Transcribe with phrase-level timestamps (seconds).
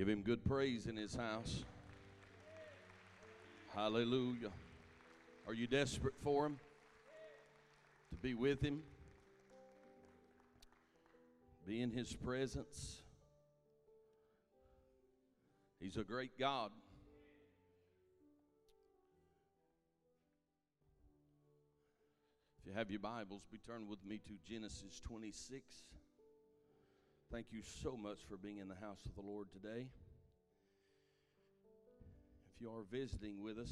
[0.00, 1.62] Give him good praise in his house.
[3.74, 4.50] Hallelujah.
[5.46, 6.58] Are you desperate for him?
[8.08, 8.80] To be with him?
[11.66, 13.02] Be in his presence?
[15.78, 16.70] He's a great God.
[22.62, 25.62] If you have your Bibles, be turned with me to Genesis 26.
[27.30, 29.86] Thank you so much for being in the house of the Lord today.
[32.50, 33.70] If you are visiting with us,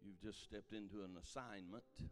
[0.00, 1.84] you've just stepped into an assignment.
[2.00, 2.08] Uh,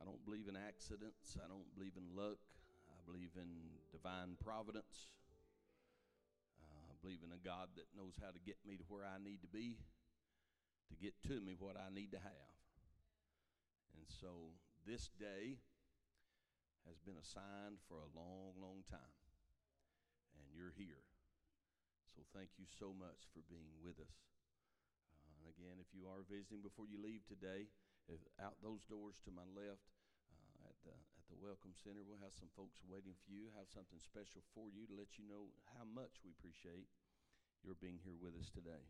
[0.00, 2.38] I don't believe in accidents, I don't believe in luck,
[2.94, 3.50] I believe in
[3.90, 5.10] divine providence.
[6.62, 9.18] Uh, I believe in a God that knows how to get me to where I
[9.18, 9.74] need to be,
[10.86, 12.67] to get to me what I need to have.
[13.96, 14.56] And so
[14.86, 15.60] this day
[16.88, 19.16] has been assigned for a long, long time.
[20.36, 21.04] And you're here.
[22.08, 24.16] So thank you so much for being with us.
[25.20, 27.68] Uh, and again, if you are visiting before you leave today,
[28.08, 29.92] if, out those doors to my left
[30.32, 33.68] uh, at, the, at the Welcome Center, we'll have some folks waiting for you, have
[33.68, 36.88] something special for you to let you know how much we appreciate
[37.60, 38.88] your being here with us today.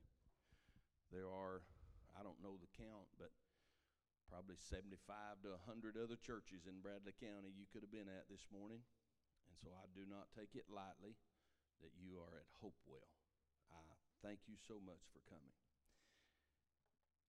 [1.11, 1.67] There are,
[2.15, 3.35] I don't know the count, but
[4.29, 8.45] probably 75 to 100 other churches in Bradley County you could have been at this
[8.53, 8.85] morning.
[9.49, 11.17] And so I do not take it lightly
[11.81, 13.09] that you are at Hopewell.
[13.73, 13.81] I
[14.21, 15.57] thank you so much for coming.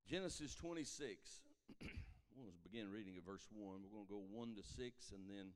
[0.04, 1.48] Genesis 26.
[2.36, 3.64] we'll begin reading at verse 1.
[3.64, 5.56] We're going to go 1 to 6 and then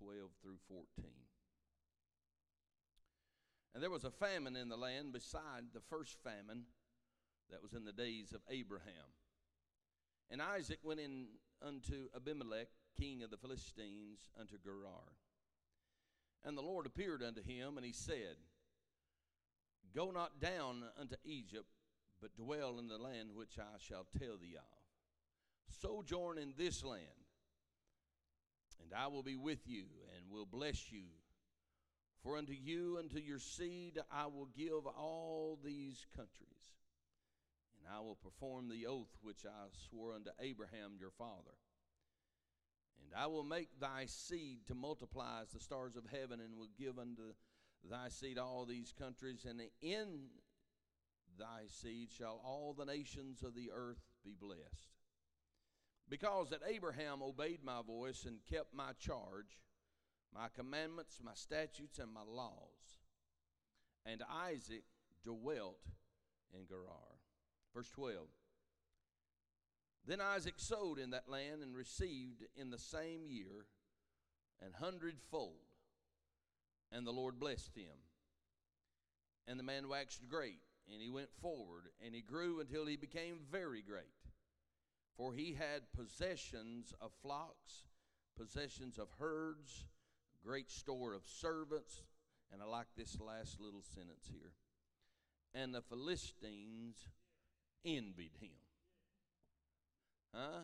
[0.00, 0.86] 12 through 14.
[3.74, 6.64] And there was a famine in the land beside the first famine
[7.50, 9.12] that was in the days of Abraham.
[10.30, 11.26] And Isaac went in
[11.66, 15.12] unto Abimelech, king of the Philistines, unto Gerar.
[16.44, 18.36] And the Lord appeared unto him, and he said,
[19.94, 21.66] Go not down unto Egypt,
[22.20, 25.74] but dwell in the land which I shall tell thee of.
[25.80, 27.02] Sojourn in this land,
[28.82, 29.84] and I will be with you,
[30.16, 31.04] and will bless you.
[32.22, 36.48] For unto you and to your seed I will give all these countries
[37.94, 41.56] I will perform the oath which I swore unto Abraham your father.
[43.02, 46.68] And I will make thy seed to multiply as the stars of heaven, and will
[46.78, 47.34] give unto
[47.88, 50.28] thy seed all these countries, and in
[51.38, 54.92] thy seed shall all the nations of the earth be blessed.
[56.08, 59.60] Because that Abraham obeyed my voice and kept my charge,
[60.34, 63.00] my commandments, my statutes, and my laws.
[64.04, 64.84] And Isaac
[65.24, 65.80] dwelt
[66.54, 67.17] in Gerar.
[67.74, 68.26] Verse 12.
[70.06, 73.66] Then Isaac sowed in that land and received in the same year
[74.64, 75.66] an hundredfold.
[76.90, 77.98] And the Lord blessed him.
[79.46, 80.60] And the man waxed great,
[80.92, 84.04] and he went forward, and he grew until he became very great.
[85.16, 87.88] For he had possessions of flocks,
[88.36, 89.84] possessions of herds,
[90.42, 92.04] great store of servants.
[92.52, 94.52] And I like this last little sentence here.
[95.54, 97.08] And the Philistines
[97.96, 98.50] envied him.
[100.34, 100.60] Huh?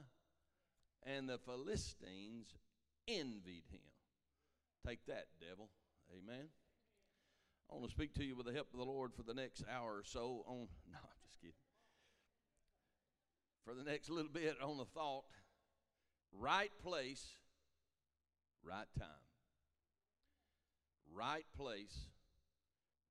[1.06, 2.48] And the Philistines
[3.08, 3.80] envied him.
[4.86, 5.70] Take that, devil.
[6.12, 6.48] Amen.
[7.70, 9.64] I want to speak to you with the help of the Lord for the next
[9.72, 11.54] hour or so on no, I'm just kidding.
[13.64, 15.24] For the next little bit on the thought
[16.38, 17.24] right place,
[18.62, 19.08] right time.
[21.14, 21.96] Right place,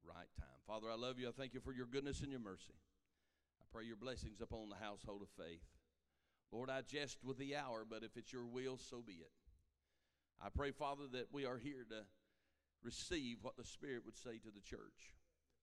[0.05, 0.47] right time.
[0.67, 1.29] Father, I love you.
[1.29, 2.73] I thank you for your goodness and your mercy.
[3.73, 5.65] Pray your blessings upon the household of faith.
[6.51, 9.31] Lord, I jest with the hour, but if it's your will, so be it.
[10.39, 12.05] I pray, Father, that we are here to
[12.83, 15.15] receive what the Spirit would say to the church.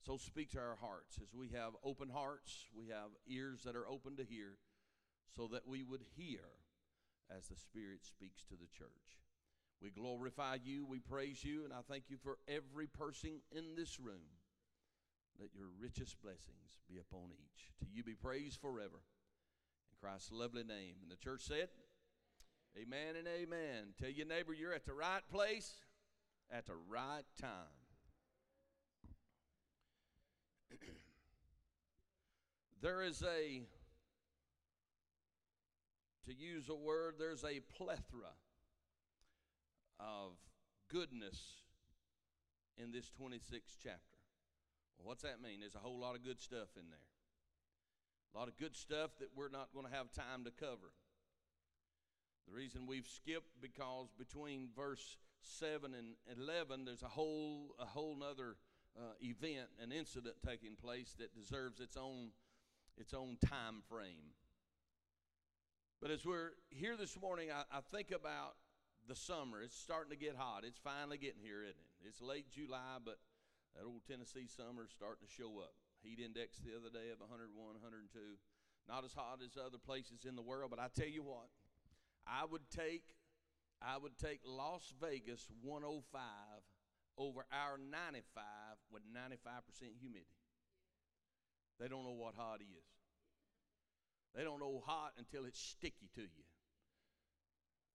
[0.05, 3.89] So speak to our hearts as we have open hearts, we have ears that are
[3.89, 4.59] open to hear,
[5.37, 6.41] so that we would hear
[7.31, 9.21] as the Spirit speaks to the church.
[9.81, 14.01] We glorify you, we praise you, and I thank you for every person in this
[14.01, 14.40] room.
[15.39, 17.71] Let your richest blessings be upon each.
[17.81, 19.01] To you be praised forever.
[19.91, 20.97] In Christ's lovely name.
[21.03, 21.69] And the church said,
[22.77, 23.95] Amen and amen.
[23.99, 25.75] Tell your neighbor you're at the right place
[26.53, 27.51] at the right time.
[32.83, 33.63] there is a,
[36.27, 38.35] to use a word, there's a plethora
[39.99, 40.33] of
[40.89, 41.41] goodness
[42.77, 44.10] in this 26th chapter.
[45.01, 45.61] Well, what's that mean?
[45.61, 47.09] There's a whole lot of good stuff in there.
[48.35, 50.93] A lot of good stuff that we're not going to have time to cover.
[52.47, 58.15] The reason we've skipped because between verse 7 and 11 there's a whole a whole
[58.15, 58.57] nother
[58.97, 62.31] uh, event, an incident taking place that deserves its own
[62.99, 64.35] its own time frame.
[66.03, 68.57] But as we're here this morning, I, I think about
[69.09, 69.63] the summer.
[69.63, 70.65] It's starting to get hot.
[70.65, 72.09] It's finally getting here, isn't it?
[72.09, 73.19] It's late July, but
[73.77, 75.75] that old Tennessee summer is starting to show up.
[76.03, 77.81] Heat index the other day of 101, 102.
[78.89, 81.53] Not as hot as other places in the world, but I tell you what,
[82.27, 83.15] I would take
[83.81, 86.21] I would take Las Vegas 105
[87.17, 88.45] over our 95
[88.93, 90.29] with 95% humidity.
[91.81, 92.89] They don't know what hot is.
[94.37, 96.47] They don't know hot until it's sticky to you.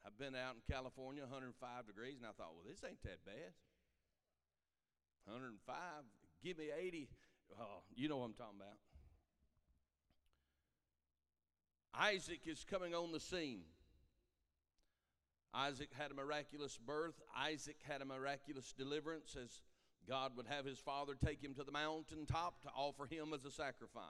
[0.05, 1.53] I've been out in California, 105
[1.85, 3.53] degrees, and I thought, well, this ain't that bad.
[5.25, 5.75] 105,
[6.43, 7.09] give me 80.
[7.59, 8.77] Oh, you know what I'm talking about.
[11.97, 13.61] Isaac is coming on the scene.
[15.53, 17.15] Isaac had a miraculous birth.
[17.35, 19.61] Isaac had a miraculous deliverance as
[20.07, 23.51] God would have his father take him to the mountaintop to offer him as a
[23.51, 24.03] sacrifice.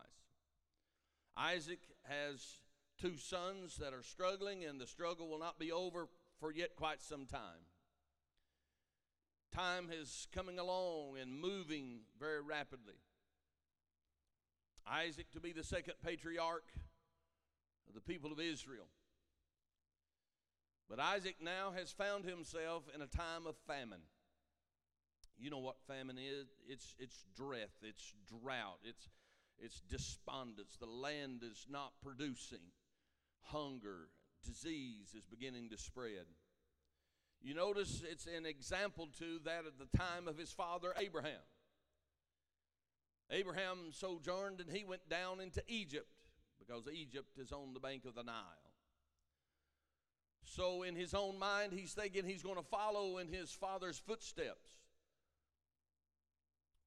[1.37, 2.43] Isaac has
[2.99, 6.07] two sons that are struggling, and the struggle will not be over
[6.39, 7.61] for yet quite some time.
[9.55, 12.95] Time is coming along and moving very rapidly.
[14.85, 16.65] Isaac to be the second patriarch
[17.87, 18.87] of the people of Israel.
[20.89, 24.01] But Isaac now has found himself in a time of famine.
[25.37, 26.47] You know what famine is?
[26.67, 29.07] It's it's death, it's drought, it's
[29.57, 30.75] it's despondence.
[30.77, 32.73] The land is not producing.
[33.39, 34.09] Hunger,
[34.43, 36.25] disease is beginning to spread.
[37.45, 41.45] You notice it's an example to that at the time of his father Abraham.
[43.29, 46.09] Abraham sojourned and he went down into Egypt
[46.57, 48.73] because Egypt is on the bank of the Nile.
[50.43, 54.69] So, in his own mind, he's thinking he's going to follow in his father's footsteps.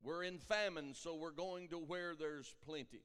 [0.03, 3.03] We're in famine, so we're going to where there's plenty.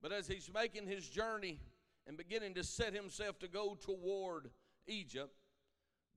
[0.00, 1.58] But as he's making his journey
[2.06, 4.50] and beginning to set himself to go toward
[4.86, 5.37] Egypt,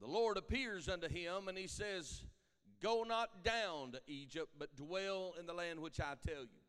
[0.01, 2.23] the Lord appears unto him and he says,
[2.81, 6.61] Go not down to Egypt, but dwell in the land which I tell you.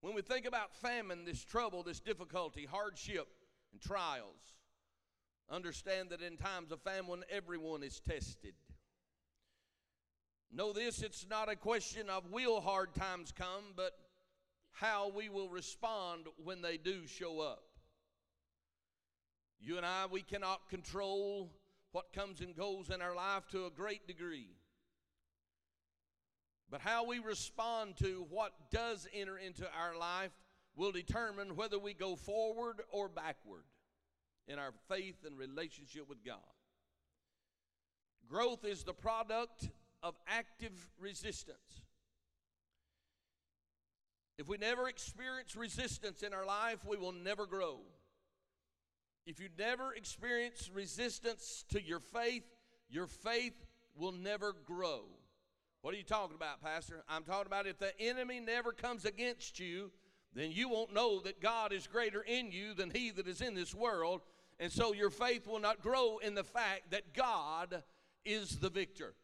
[0.00, 3.26] When we think about famine, this trouble, this difficulty, hardship,
[3.72, 4.54] and trials,
[5.50, 8.54] understand that in times of famine, everyone is tested.
[10.52, 13.94] Know this it's not a question of will hard times come, but
[14.70, 17.64] how we will respond when they do show up.
[19.58, 21.50] You and I, we cannot control
[21.94, 24.48] what comes and goes in our life to a great degree.
[26.68, 30.32] But how we respond to what does enter into our life
[30.74, 33.62] will determine whether we go forward or backward
[34.48, 36.38] in our faith and relationship with God.
[38.28, 39.68] Growth is the product
[40.02, 41.84] of active resistance.
[44.36, 47.82] If we never experience resistance in our life, we will never grow.
[49.26, 52.44] If you never experience resistance to your faith,
[52.90, 53.54] your faith
[53.96, 55.04] will never grow.
[55.80, 57.04] What are you talking about, Pastor?
[57.08, 59.90] I'm talking about if the enemy never comes against you,
[60.34, 63.54] then you won't know that God is greater in you than he that is in
[63.54, 64.20] this world.
[64.58, 67.82] And so your faith will not grow in the fact that God
[68.24, 69.14] is the victor.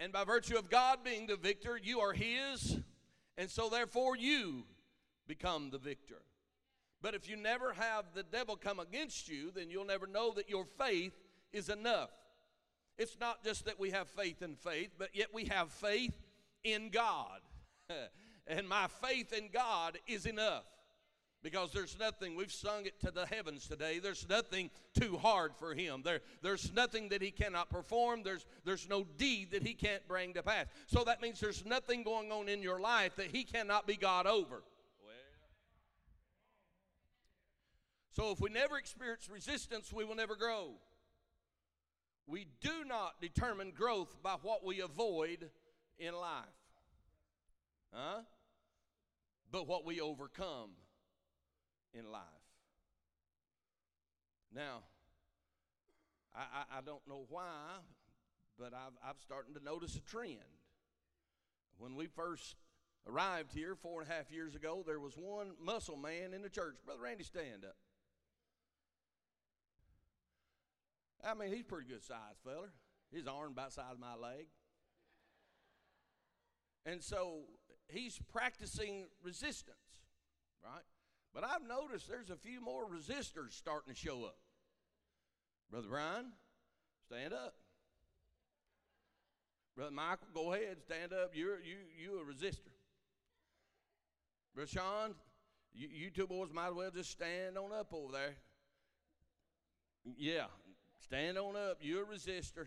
[0.00, 2.78] And by virtue of God being the victor, you are his.
[3.36, 4.64] And so therefore you
[5.26, 6.22] become the victor.
[7.00, 10.48] But if you never have the devil come against you, then you'll never know that
[10.48, 11.12] your faith
[11.52, 12.10] is enough.
[12.98, 16.14] It's not just that we have faith in faith, but yet we have faith
[16.64, 17.40] in God.
[18.46, 20.64] and my faith in God is enough.
[21.40, 25.72] Because there's nothing, we've sung it to the heavens today, there's nothing too hard for
[25.72, 26.02] him.
[26.04, 30.34] There, there's nothing that he cannot perform, there's, there's no deed that he can't bring
[30.34, 30.66] to pass.
[30.88, 34.26] So that means there's nothing going on in your life that he cannot be God
[34.26, 34.64] over.
[38.18, 40.72] So if we never experience resistance, we will never grow.
[42.26, 45.48] We do not determine growth by what we avoid
[46.00, 46.44] in life,
[47.94, 48.22] huh?
[49.52, 50.70] But what we overcome
[51.94, 52.22] in life.
[54.52, 54.82] Now,
[56.34, 57.76] I, I, I don't know why,
[58.58, 60.38] but I've, I've starting to notice a trend.
[61.78, 62.56] When we first
[63.08, 66.48] arrived here four and a half years ago, there was one muscle man in the
[66.48, 66.78] church.
[66.84, 67.76] Brother Randy, stand up.
[71.24, 72.72] I mean, he's pretty good size feller.
[73.12, 74.46] His arm about size of my leg.
[76.84, 77.40] And so
[77.88, 79.76] he's practicing resistance,
[80.64, 80.82] right?
[81.34, 84.38] But I've noticed there's a few more resistors starting to show up.
[85.70, 86.32] Brother Brian,
[87.06, 87.54] stand up.
[89.76, 91.32] Brother Michael, go ahead, stand up.
[91.34, 92.72] You're you you a resistor.
[94.54, 95.14] Brother Sean,
[95.72, 98.34] you, you two boys might as well just stand on up over there.
[100.16, 100.46] Yeah,
[100.98, 101.78] stand on up.
[101.80, 102.66] You're a resistor.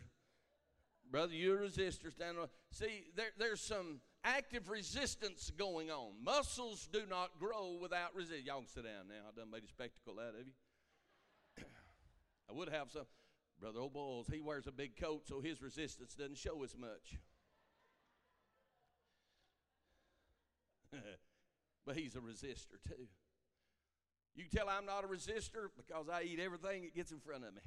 [1.12, 2.12] Brother, you're a resistor.
[2.12, 2.48] Stand on.
[2.72, 6.12] See, there, there's some active resistance going on.
[6.24, 8.48] Muscles do not grow without resistance.
[8.48, 9.28] Y'all can sit down now.
[9.28, 10.54] I done made a spectacle out of you.
[12.50, 13.04] I would have some.
[13.60, 17.20] Brother O'Boyles, he wears a big coat, so his resistance doesn't show as much.
[21.86, 23.08] but he's a resistor too.
[24.36, 27.44] You can tell I'm not a resistor because I eat everything that gets in front
[27.44, 27.62] of me.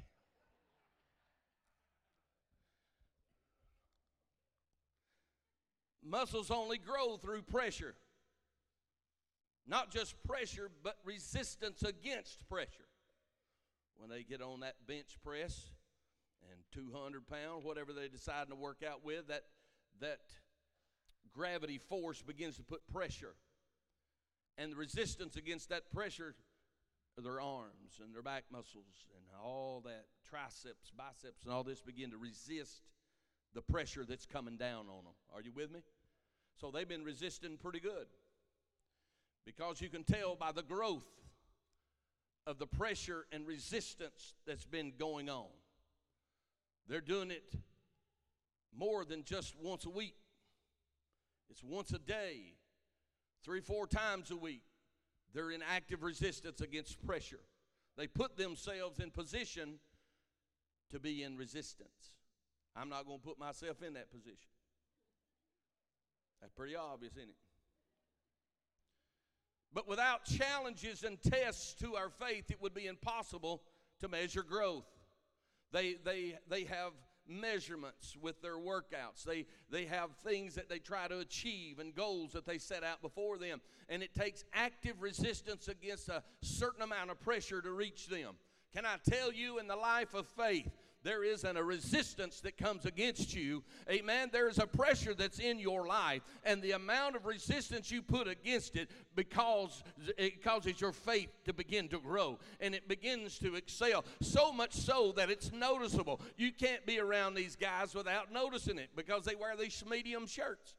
[6.05, 7.95] Muscles only grow through pressure.
[9.67, 12.87] Not just pressure, but resistance against pressure.
[13.97, 15.71] When they get on that bench press
[16.51, 19.43] and 200 pounds, whatever they decide to work out with, that,
[19.99, 20.19] that
[21.33, 23.33] gravity force begins to put pressure.
[24.57, 26.35] And the resistance against that pressure
[27.23, 32.11] their arms and their back muscles and all that, triceps, biceps, and all this begin
[32.11, 32.81] to resist
[33.53, 35.13] the pressure that's coming down on them.
[35.33, 35.79] Are you with me?
[36.59, 38.07] So they've been resisting pretty good.
[39.45, 41.05] Because you can tell by the growth
[42.47, 45.47] of the pressure and resistance that's been going on.
[46.87, 47.55] They're doing it
[48.77, 50.15] more than just once a week,
[51.49, 52.53] it's once a day,
[53.43, 54.63] three, four times a week.
[55.33, 57.41] They're in active resistance against pressure.
[57.97, 59.79] They put themselves in position
[60.91, 62.15] to be in resistance.
[62.75, 64.54] I'm not going to put myself in that position.
[66.41, 67.35] That's pretty obvious, isn't it?
[69.73, 73.61] But without challenges and tests to our faith, it would be impossible
[73.99, 74.85] to measure growth.
[75.73, 76.93] They, they, they have
[77.27, 79.23] measurements with their workouts.
[79.25, 83.01] They, they have things that they try to achieve and goals that they set out
[83.01, 83.59] before them.
[83.89, 88.35] And it takes active resistance against a certain amount of pressure to reach them.
[88.73, 90.69] Can I tell you in the life of faith,
[91.05, 93.63] there is an, a resistance that comes against you.
[93.89, 94.29] Amen.
[94.31, 98.27] There is a pressure that's in your life, and the amount of resistance you put
[98.27, 99.83] against it because
[100.17, 104.03] it causes your faith to begin to grow and it begins to excel.
[104.21, 106.19] So much so that it's noticeable.
[106.37, 110.73] You can't be around these guys without noticing it because they wear these medium shirts.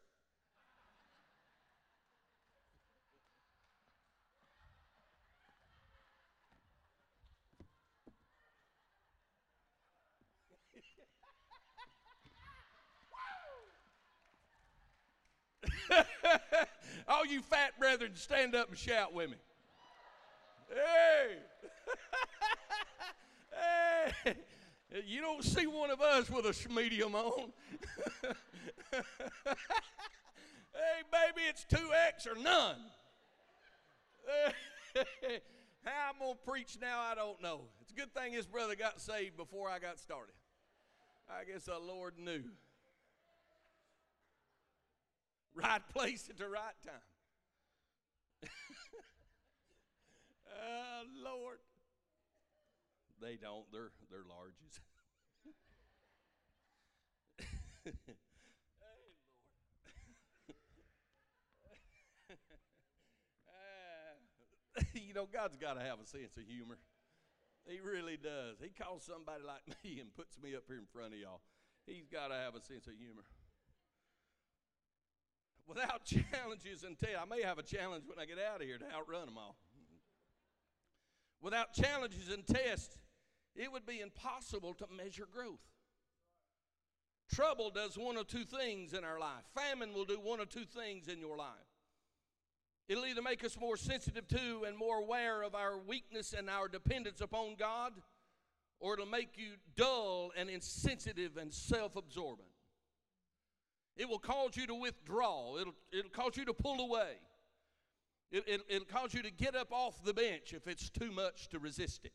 [17.09, 19.37] All you fat brethren, stand up and shout with me.
[20.69, 21.37] Hey!
[24.25, 24.37] hey!
[25.07, 27.53] You don't see one of us with a medium on.
[28.93, 29.03] hey,
[31.13, 32.77] baby, it's 2X or none.
[35.85, 37.63] How I'm going to preach now, I don't know.
[37.81, 40.35] It's a good thing his brother got saved before I got started.
[41.29, 42.43] I guess the Lord knew
[45.57, 46.95] right place at the right time.
[50.53, 51.59] Oh, Lord.
[53.21, 53.65] They don't.
[53.73, 54.81] They're they're larges.
[57.85, 57.93] hey,
[61.65, 61.79] Lord.
[64.77, 66.79] uh, you know, God's got to have a sense of humor.
[67.67, 68.59] He really does.
[68.61, 71.41] He calls somebody like me and puts me up here in front of y'all.
[71.87, 73.25] He's got to have a sense of humor
[75.67, 78.79] without challenges and tests, I may have a challenge when I get out of here
[78.79, 79.57] to outrun them all.
[81.43, 82.99] Without challenges and tests,
[83.55, 85.61] it would be impossible to measure growth.
[87.33, 89.45] Trouble does one of two things in our life.
[89.55, 91.49] Famine will do one of two things in your life.
[92.89, 96.69] It'll either make us more sensitive to and more aware of our weakness and our
[96.69, 97.93] dependence upon God,
[98.79, 102.49] or it'll make you dull and insensitive and self absorbent.
[103.97, 105.57] It will cause you to withdraw.
[105.59, 107.15] It'll, it'll cause you to pull away.
[108.31, 111.49] It, it, it'll cause you to get up off the bench if it's too much
[111.49, 112.13] to resist it.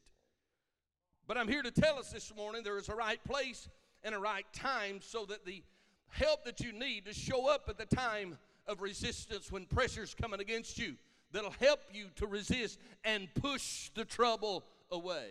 [1.27, 3.69] But I'm here to tell us this morning there is a right place
[4.03, 5.63] and a right time so that the
[6.09, 10.41] help that you need to show up at the time of resistance when pressure's coming
[10.41, 10.95] against you
[11.31, 15.29] that'll help you to resist and push the trouble away.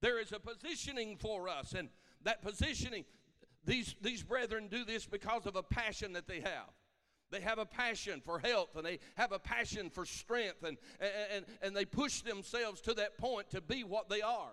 [0.00, 1.88] There is a positioning for us, and
[2.24, 3.04] that positioning,
[3.64, 6.70] these, these brethren do this because of a passion that they have.
[7.30, 10.76] They have a passion for health and they have a passion for strength and,
[11.34, 14.52] and, and they push themselves to that point to be what they are.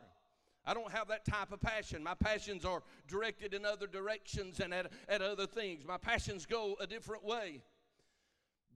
[0.66, 2.04] I don't have that type of passion.
[2.04, 5.84] My passions are directed in other directions and at, at other things.
[5.86, 7.62] My passions go a different way.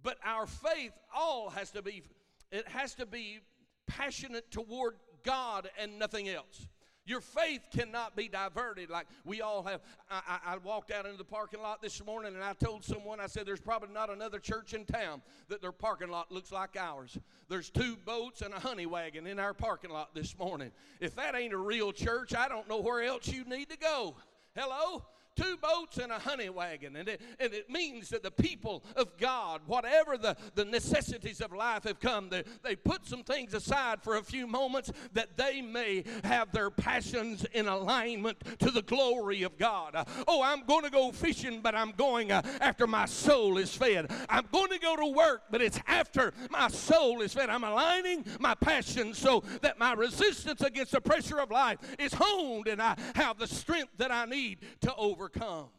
[0.02, 2.04] But our faith all has to be,
[2.52, 3.40] it has to be
[3.88, 6.68] passionate toward God and nothing else.
[7.05, 9.81] Your faith cannot be diverted like we all have.
[10.10, 13.19] I, I, I, walked out into the parking lot this morning and I told someone,
[13.19, 16.77] I said, there's probably not another church in town that their parking lot looks like
[16.77, 17.17] ours.
[17.50, 20.72] There's two boats and a honey wagon in our parking lot this morning.
[21.01, 24.15] If that ain't a real church, I don't know where else you need to go.
[24.55, 25.03] Hello?
[25.36, 26.96] Two boats and a honey wagon.
[26.96, 31.54] And it, and it means that the people of God, whatever the, the necessities of
[31.54, 35.62] life have come, they, they put some things aside for a few moments that they
[35.62, 40.08] may have their passions in alignment to the glory of God.
[40.28, 44.12] Oh, I'm going to go fishing, but I'm going uh, after my soul is fed.
[44.30, 47.50] I'm going to go to work, but it's after my soul is fed.
[47.50, 52.68] I'm aligning my passions so that my resistance against the pressure of life is honed
[52.68, 55.70] and I have the strength that I need to overcome overcome.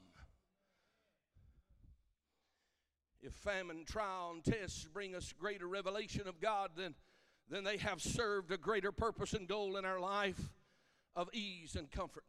[3.23, 6.95] If famine, trial, and tests bring us greater revelation of God, then,
[7.51, 10.41] then they have served a greater purpose and goal in our life
[11.15, 12.25] of ease and comfort.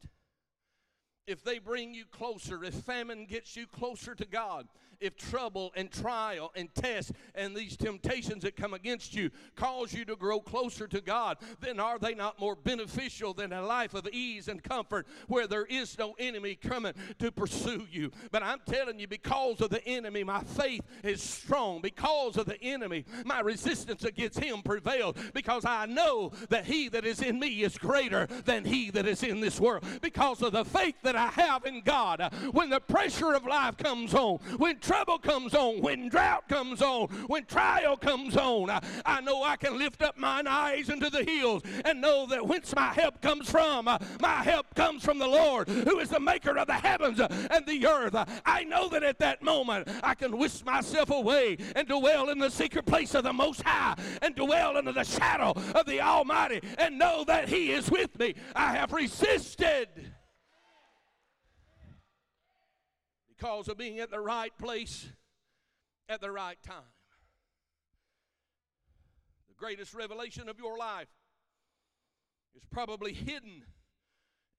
[1.26, 4.68] If they bring you closer, if famine gets you closer to God,
[5.00, 10.04] if trouble and trial and test and these temptations that come against you cause you
[10.04, 14.08] to grow closer to God, then are they not more beneficial than a life of
[14.08, 18.10] ease and comfort where there is no enemy coming to pursue you?
[18.30, 21.80] But I'm telling you, because of the enemy, my faith is strong.
[21.80, 25.18] Because of the enemy, my resistance against him prevailed.
[25.34, 29.22] Because I know that he that is in me is greater than he that is
[29.22, 29.84] in this world.
[30.00, 34.14] Because of the faith that I have in God, when the pressure of life comes
[34.14, 39.20] on, when trouble comes on, when drought comes on, when trial comes on, I, I
[39.20, 42.92] know I can lift up mine eyes into the hills and know that whence my
[42.92, 43.86] help comes from.
[44.20, 47.86] My help comes from the Lord, who is the maker of the heavens and the
[47.86, 48.14] earth.
[48.44, 52.50] I know that at that moment I can whisk myself away and dwell in the
[52.50, 56.98] secret place of the Most High and dwell under the shadow of the Almighty and
[56.98, 58.34] know that He is with me.
[58.54, 59.88] I have resisted
[63.36, 65.08] because of being at the right place
[66.08, 66.92] at the right time.
[69.48, 71.08] The greatest revelation of your life
[72.54, 73.64] is probably hidden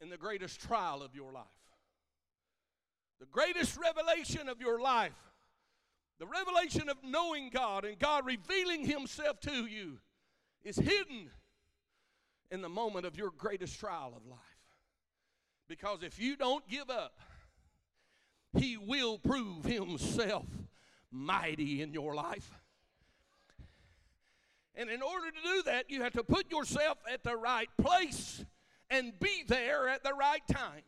[0.01, 1.45] in the greatest trial of your life.
[3.19, 5.13] The greatest revelation of your life,
[6.19, 9.97] the revelation of knowing God and God revealing Himself to you,
[10.63, 11.31] is hidden
[12.51, 14.39] in the moment of your greatest trial of life.
[15.67, 17.19] Because if you don't give up,
[18.57, 20.45] he will prove Himself
[21.11, 22.51] mighty in your life.
[24.75, 28.45] And in order to do that, you have to put yourself at the right place
[28.89, 30.83] and be there at the right time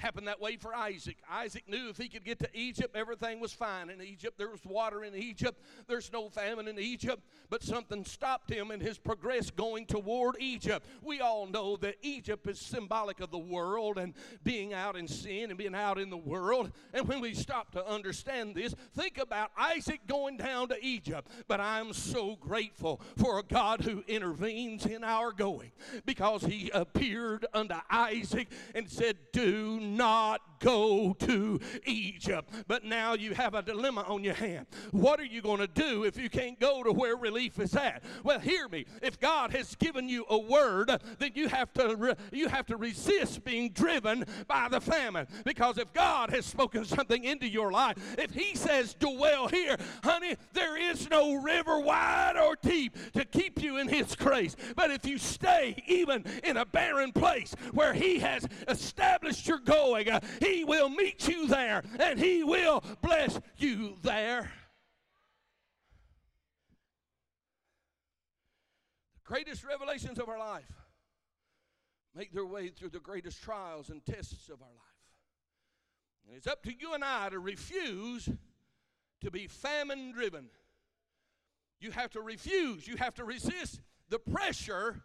[0.00, 1.18] happened that way for Isaac.
[1.30, 4.38] Isaac knew if he could get to Egypt, everything was fine in Egypt.
[4.38, 8.80] There was water in Egypt, there's no famine in Egypt, but something stopped him in
[8.80, 10.86] his progress going toward Egypt.
[11.02, 15.50] We all know that Egypt is symbolic of the world and being out in sin
[15.50, 16.72] and being out in the world.
[16.94, 21.30] And when we stop to understand this, think about Isaac going down to Egypt.
[21.46, 25.72] But I'm so grateful for a God who intervenes in our going
[26.06, 32.52] because he appeared unto Isaac and said, Do not go to Egypt.
[32.68, 34.66] But now you have a dilemma on your hand.
[34.92, 38.04] What are you going to do if you can't go to where relief is at?
[38.22, 38.86] Well, hear me.
[39.02, 42.76] If God has given you a word, then you have to re- you have to
[42.76, 45.26] resist being driven by the famine.
[45.44, 50.36] Because if God has spoken something into your life, if He says dwell here, honey,
[50.52, 54.56] there is no river wide or deep to keep you in His grace.
[54.76, 60.08] But if you stay even in a barren place where He has established your going,
[60.08, 64.50] uh, He he will meet you there and He will bless you there.
[69.14, 70.64] The greatest revelations of our life
[72.14, 74.90] make their way through the greatest trials and tests of our life.
[76.26, 78.28] And it's up to you and I to refuse
[79.20, 80.46] to be famine driven.
[81.80, 85.02] You have to refuse, you have to resist the pressure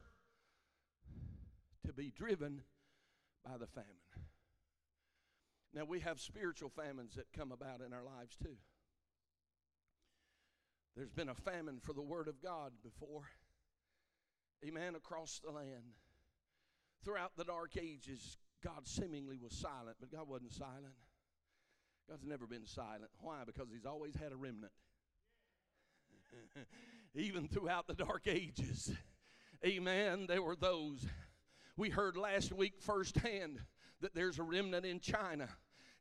[1.85, 2.61] to be driven
[3.45, 4.04] by the famine.
[5.75, 8.55] Now, we have spiritual famines that come about in our lives too.
[10.95, 13.23] There's been a famine for the Word of God before.
[14.65, 14.95] Amen.
[14.95, 15.99] Across the land.
[17.03, 20.95] Throughout the dark ages, God seemingly was silent, but God wasn't silent.
[22.09, 23.11] God's never been silent.
[23.19, 23.43] Why?
[23.45, 24.71] Because He's always had a remnant.
[27.15, 28.93] Even throughout the dark ages.
[29.65, 30.25] Amen.
[30.29, 31.05] There were those.
[31.75, 33.59] We heard last week firsthand
[33.99, 35.49] that there's a remnant in China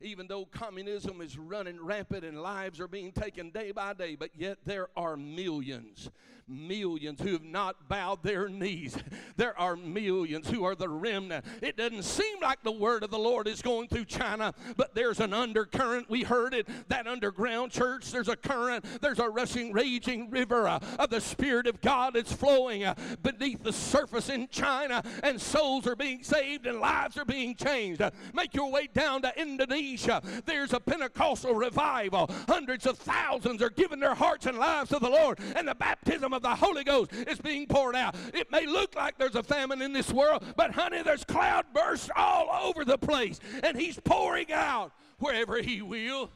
[0.04, 4.30] even though communism is running rampant and lives are being taken day by day, but
[4.36, 6.10] yet there are millions,
[6.46, 8.96] millions who have not bowed their knees.
[9.36, 11.44] There are millions who are the remnant.
[11.60, 15.18] It doesn't seem like the word of the Lord is going through China, but there's
[15.18, 16.08] an undercurrent.
[16.08, 20.78] We heard it, that underground church, there's a current, there's a rushing, raging river uh,
[21.00, 25.88] of the Spirit of God that's flowing uh, beneath the surface in China, and souls
[25.88, 28.00] are being saved and lives are being changed.
[28.02, 29.93] Uh, make your way down to Indonesia.
[30.08, 32.30] Uh, there's a Pentecostal revival.
[32.48, 36.32] Hundreds of thousands are giving their hearts and lives to the Lord, and the baptism
[36.32, 38.16] of the Holy Ghost is being poured out.
[38.34, 42.10] It may look like there's a famine in this world, but honey, there's cloud bursts
[42.16, 46.30] all over the place, and He's pouring out wherever He will.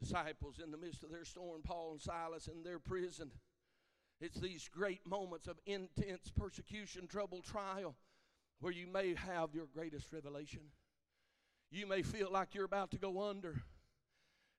[0.00, 3.30] Disciples in the midst of their storm, Paul and Silas in their prison.
[4.20, 7.94] It's these great moments of intense persecution, trouble, trial,
[8.60, 10.62] where you may have your greatest revelation.
[11.70, 13.62] You may feel like you're about to go under.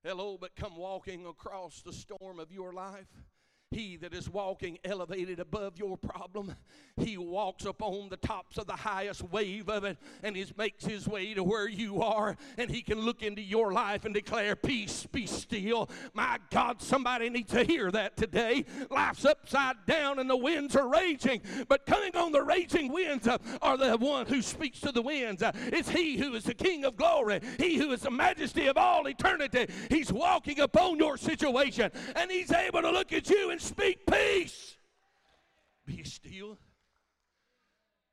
[0.02, 3.08] Hello, but come walking across the storm of your life
[3.70, 6.56] he that is walking elevated above your problem,
[6.96, 11.06] he walks upon the tops of the highest wave of it and he makes his
[11.06, 15.06] way to where you are and he can look into your life and declare, Peace,
[15.12, 15.88] be still.
[16.14, 18.64] My God, somebody needs to hear that today.
[18.90, 23.38] Life's upside down and the winds are raging, but coming on the raging winds uh,
[23.62, 25.44] are the one who speaks to the winds.
[25.44, 28.76] Uh, it's he who is the King of glory, he who is the majesty of
[28.76, 29.68] all eternity.
[29.88, 34.76] He's walking upon your situation and he's able to look at you and speak peace.
[35.86, 36.58] Be still.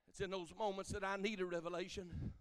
[0.09, 2.31] It's in those moments that I need a revelation.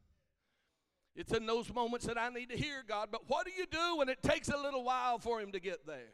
[1.15, 3.09] It's in those moments that I need to hear God.
[3.11, 5.87] But what do you do when it takes a little while for Him to get
[5.87, 6.13] there?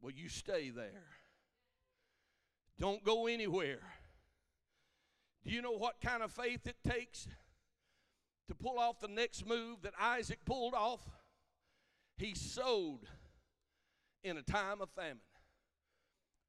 [0.00, 1.06] Well, you stay there.
[2.78, 3.80] Don't go anywhere.
[5.44, 7.26] Do you know what kind of faith it takes
[8.48, 11.00] to pull off the next move that Isaac pulled off?
[12.16, 13.00] He sowed
[14.22, 15.20] in a time of famine.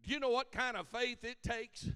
[0.06, 1.90] Do you know what kind of faith it takes?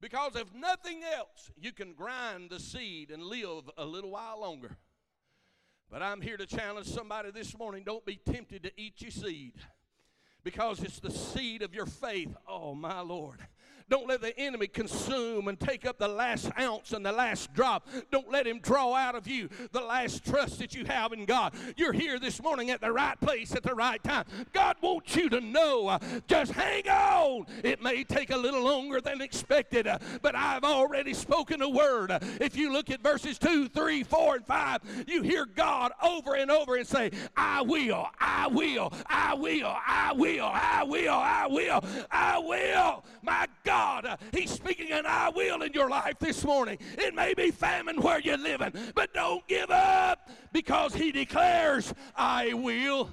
[0.00, 4.76] Because if nothing else, you can grind the seed and live a little while longer.
[5.90, 9.54] But I'm here to challenge somebody this morning don't be tempted to eat your seed
[10.44, 12.34] because it's the seed of your faith.
[12.46, 13.40] Oh, my Lord.
[13.88, 17.88] Don't let the enemy consume and take up the last ounce and the last drop.
[18.10, 21.54] Don't let him draw out of you the last trust that you have in God.
[21.76, 24.24] You're here this morning at the right place at the right time.
[24.52, 27.46] God wants you to know uh, just hang on.
[27.64, 32.10] It may take a little longer than expected, uh, but I've already spoken a word.
[32.10, 36.34] Uh, if you look at verses 2, 3, 4, and 5, you hear God over
[36.34, 41.46] and over and say, I will, I will, I will, I will, I will, I
[41.48, 43.04] will, I will.
[43.22, 44.18] My God God.
[44.32, 46.78] He's speaking an I will in your life this morning.
[46.96, 52.54] It may be famine where you're living, but don't give up because He declares, I
[52.54, 53.10] will.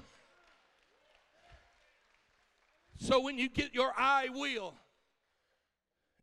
[2.97, 4.73] So when you get your I will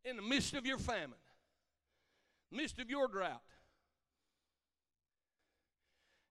[0.04, 1.18] in the midst of your famine,
[2.50, 3.42] midst of your drought,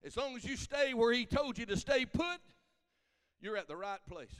[0.04, 2.40] as long as you stay where He told you to stay put,
[3.40, 4.34] you're at the right place.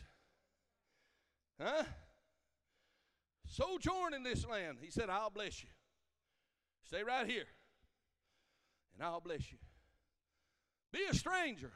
[1.58, 1.84] Huh?
[3.52, 4.78] Sojourn in this land.
[4.80, 5.68] He said, I'll bless you.
[6.84, 7.46] Stay right here,
[8.94, 9.58] and I'll bless you.
[10.92, 11.72] Be a stranger.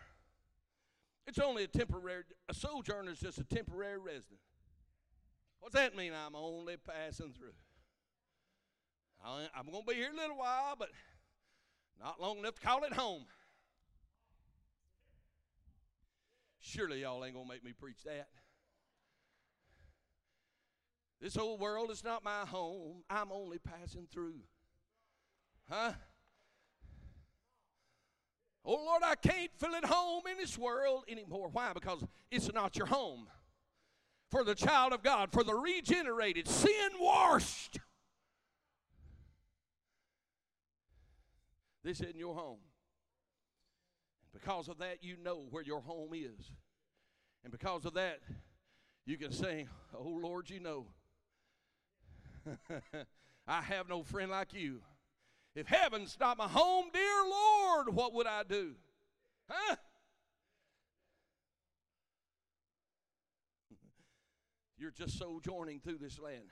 [1.26, 4.40] It's only a temporary, a sojourner is just a temporary resident.
[5.60, 6.12] What's that mean?
[6.12, 7.54] I'm only passing through.
[9.24, 10.90] I'm going to be here a little while, but
[12.00, 13.24] not long enough to call it home.
[16.60, 18.28] Surely y'all ain't going to make me preach that.
[21.20, 23.02] This old world is not my home.
[23.09, 24.40] I'm only passing through.
[25.68, 25.92] Huh?
[28.64, 31.48] Oh Lord, I can't feel at home in this world anymore.
[31.52, 31.72] Why?
[31.72, 33.29] Because it's not your home.
[34.31, 37.79] For the child of God, for the regenerated, sin washed.
[41.85, 42.59] This isn't your home.
[44.35, 46.50] Because of that, you know where your home is.
[47.44, 48.18] And because of that,
[49.07, 50.87] you can say, Oh Lord, you know.
[53.48, 54.80] I have no friend like you.
[55.54, 58.72] If heaven's not my home, dear Lord, what would I do?
[59.48, 59.76] Huh?
[64.78, 66.50] You're just sojourning through this land.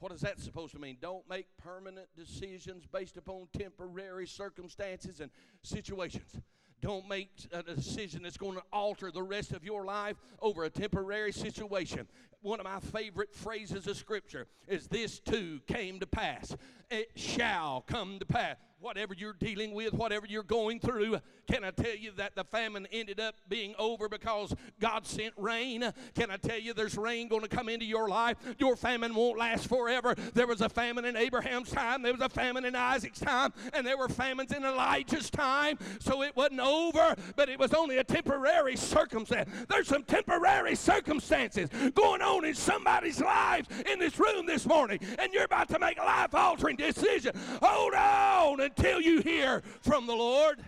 [0.00, 0.96] What is that supposed to mean?
[1.00, 5.30] Don't make permanent decisions based upon temporary circumstances and
[5.62, 6.40] situations.
[6.80, 10.70] Don't make a decision that's going to alter the rest of your life over a
[10.70, 12.06] temporary situation.
[12.42, 16.56] One of my favorite phrases of Scripture is this too came to pass.
[16.90, 21.18] It shall come to pass whatever you're dealing with, whatever you're going through,
[21.50, 25.92] can I tell you that the famine ended up being over because God sent rain?
[26.14, 28.36] Can I tell you there's rain going to come into your life?
[28.58, 30.14] Your famine won't last forever.
[30.34, 33.86] There was a famine in Abraham's time, there was a famine in Isaac's time, and
[33.86, 35.78] there were famines in Elijah's time.
[36.00, 39.50] So it wasn't over, but it was only a temporary circumstance.
[39.68, 45.32] There's some temporary circumstances going on in somebody's lives in this room this morning, and
[45.32, 47.32] you're about to make a life altering decision.
[47.62, 50.58] Hold on until you hear from the Lord.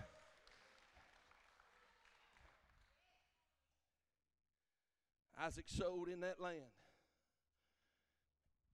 [5.40, 6.60] Isaac sowed in that land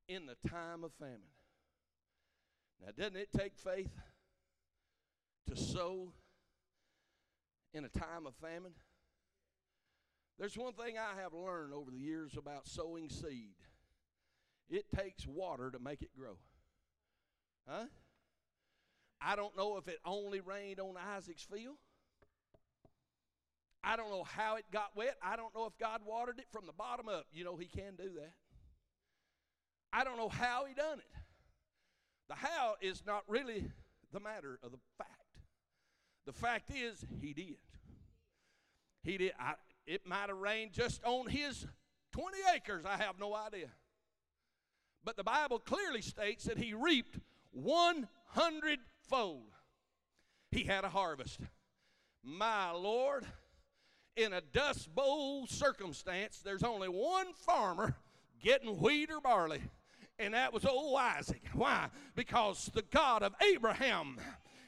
[0.07, 1.21] in the time of famine.
[2.85, 3.91] Now, doesn't it take faith
[5.47, 6.12] to sow
[7.73, 8.73] in a time of famine?
[10.38, 13.55] There's one thing I have learned over the years about sowing seed
[14.71, 16.37] it takes water to make it grow.
[17.67, 17.87] Huh?
[19.20, 21.76] I don't know if it only rained on Isaac's field.
[23.83, 25.16] I don't know how it got wet.
[25.22, 27.26] I don't know if God watered it from the bottom up.
[27.33, 28.33] You know, He can do that.
[29.92, 31.11] I don't know how He done it.
[32.28, 33.64] The how is not really
[34.12, 35.12] the matter of the fact.
[36.26, 37.57] The fact is, He did.
[39.02, 39.33] He did.
[39.40, 39.54] I,
[39.87, 41.66] it might have rained just on His
[42.12, 42.85] 20 acres.
[42.85, 43.68] I have no idea.
[45.04, 47.18] But the Bible clearly states that He reaped
[47.52, 48.78] 100
[49.09, 49.51] fold.
[50.51, 51.40] He had a harvest.
[52.23, 53.27] My Lord,
[54.16, 57.97] in a dust bowl circumstance, there's only one farmer
[58.42, 59.62] getting wheat or barley,
[60.18, 61.42] and that was old Isaac.
[61.53, 61.88] Why?
[62.14, 64.18] Because the God of Abraham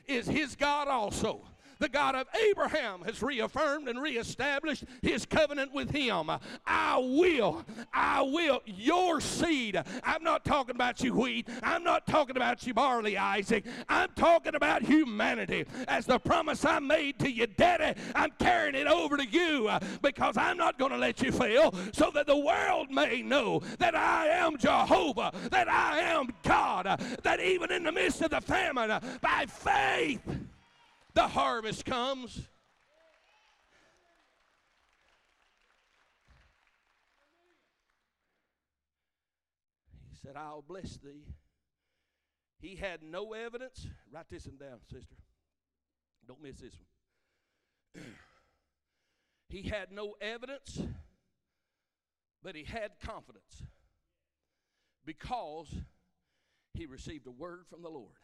[0.07, 1.43] is his God also
[1.81, 6.31] the God of Abraham has reaffirmed and reestablished his covenant with him.
[6.67, 9.83] I will, I will, your seed.
[10.05, 11.49] I'm not talking about you wheat.
[11.63, 13.65] I'm not talking about you barley, Isaac.
[13.89, 15.65] I'm talking about humanity.
[15.89, 19.81] As the promise I made to you, Daddy, I'm carrying it over to you uh,
[20.03, 23.95] because I'm not going to let you fail so that the world may know that
[23.95, 28.41] I am Jehovah, that I am God, uh, that even in the midst of the
[28.41, 30.21] famine, uh, by faith,
[31.21, 32.49] the harvest comes.
[40.11, 41.27] He said, I'll bless thee.
[42.59, 43.87] He had no evidence.
[44.11, 45.17] Write this one down, sister.
[46.27, 46.73] Don't miss this
[47.95, 48.03] one.
[49.51, 50.81] he had no evidence,
[52.43, 53.63] but he had confidence
[55.05, 55.69] because
[56.73, 58.15] he received a word from the Lord.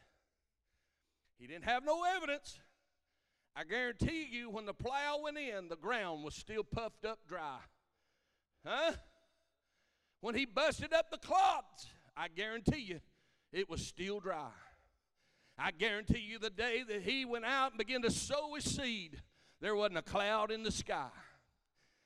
[1.38, 2.58] He didn't have no evidence,
[3.58, 7.56] I guarantee you, when the plow went in, the ground was still puffed up dry.
[8.66, 8.92] Huh?
[10.20, 13.00] When he busted up the clods, I guarantee you,
[13.52, 14.50] it was still dry.
[15.58, 19.22] I guarantee you, the day that he went out and began to sow his seed,
[19.62, 21.08] there wasn't a cloud in the sky,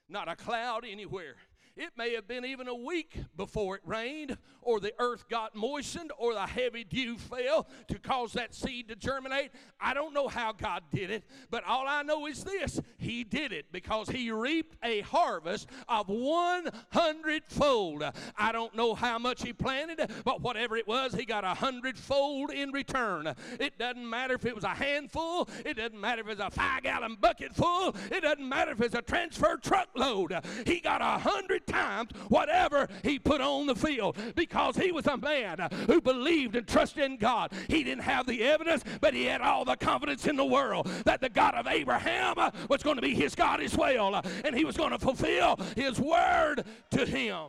[0.09, 1.35] not a cloud anywhere.
[1.77, 6.13] It may have been even a week before it rained, or the earth got moistened,
[6.19, 9.53] or the heavy dew fell to cause that seed to germinate.
[9.81, 13.53] I don't know how God did it, but all I know is this He did
[13.53, 18.05] it because He reaped a harvest of 100 fold.
[18.37, 22.51] I don't know how much He planted, but whatever it was, He got a hundredfold
[22.51, 23.33] in return.
[23.59, 26.83] It doesn't matter if it was a handful, it doesn't matter if it's a five
[26.83, 30.35] gallon bucket full, it doesn't matter if it's a transfer truckload.
[30.67, 35.17] He got a hundred times whatever he put on the field because he was a
[35.17, 37.53] man who believed and trusted in God.
[37.69, 41.21] He didn't have the evidence, but he had all the confidence in the world that
[41.21, 42.37] the God of Abraham
[42.69, 46.01] was going to be his God as well, and he was going to fulfill his
[46.01, 47.49] word to him.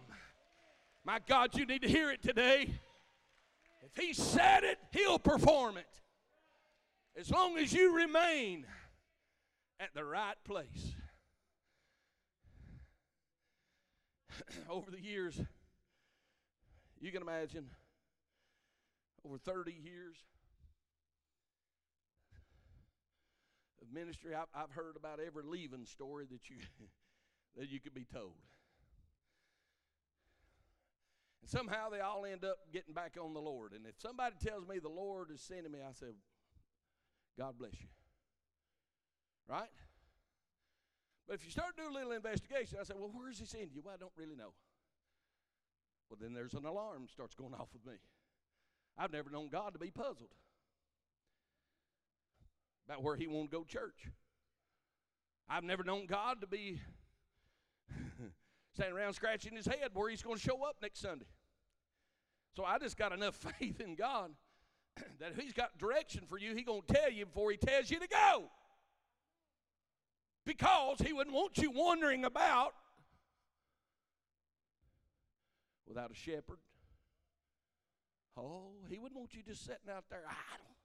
[1.03, 2.69] My God, you need to hear it today.
[3.81, 5.87] If he said it, he'll perform it.
[7.19, 8.65] As long as you remain
[9.79, 10.95] at the right place.
[14.69, 15.39] over the years,
[16.99, 17.65] you can imagine,
[19.25, 20.17] over 30 years
[23.81, 26.57] of ministry, I've, I've heard about every leaving story that you,
[27.57, 28.33] that you could be told.
[31.41, 33.73] And somehow they all end up getting back on the Lord.
[33.73, 36.13] And if somebody tells me the Lord is sending me, I say,
[37.37, 37.87] God bless you.
[39.49, 39.69] Right?
[41.27, 43.69] But if you start doing a little investigation, I say, well, where is he sending
[43.73, 43.81] you?
[43.83, 44.53] Well, I don't really know.
[46.09, 47.99] Well, then there's an alarm starts going off with me.
[48.97, 50.33] I've never known God to be puzzled
[52.85, 54.09] about where He won't go to church.
[55.49, 56.81] I've never known God to be
[58.73, 61.25] standing around scratching his head where He's going to show up next Sunday.
[62.55, 64.31] So I just got enough faith in God
[65.19, 67.89] that if He's got direction for you, He's going to tell you before He tells
[67.89, 68.49] you to go.
[70.45, 72.73] Because He wouldn't want you wandering about
[75.87, 76.59] without a shepherd.
[78.37, 80.77] Oh, he wouldn't want you just sitting out there idle.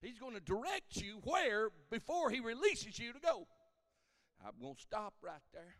[0.00, 3.48] He's going to direct you where before he releases you to go.
[4.44, 5.74] I'm going to stop right there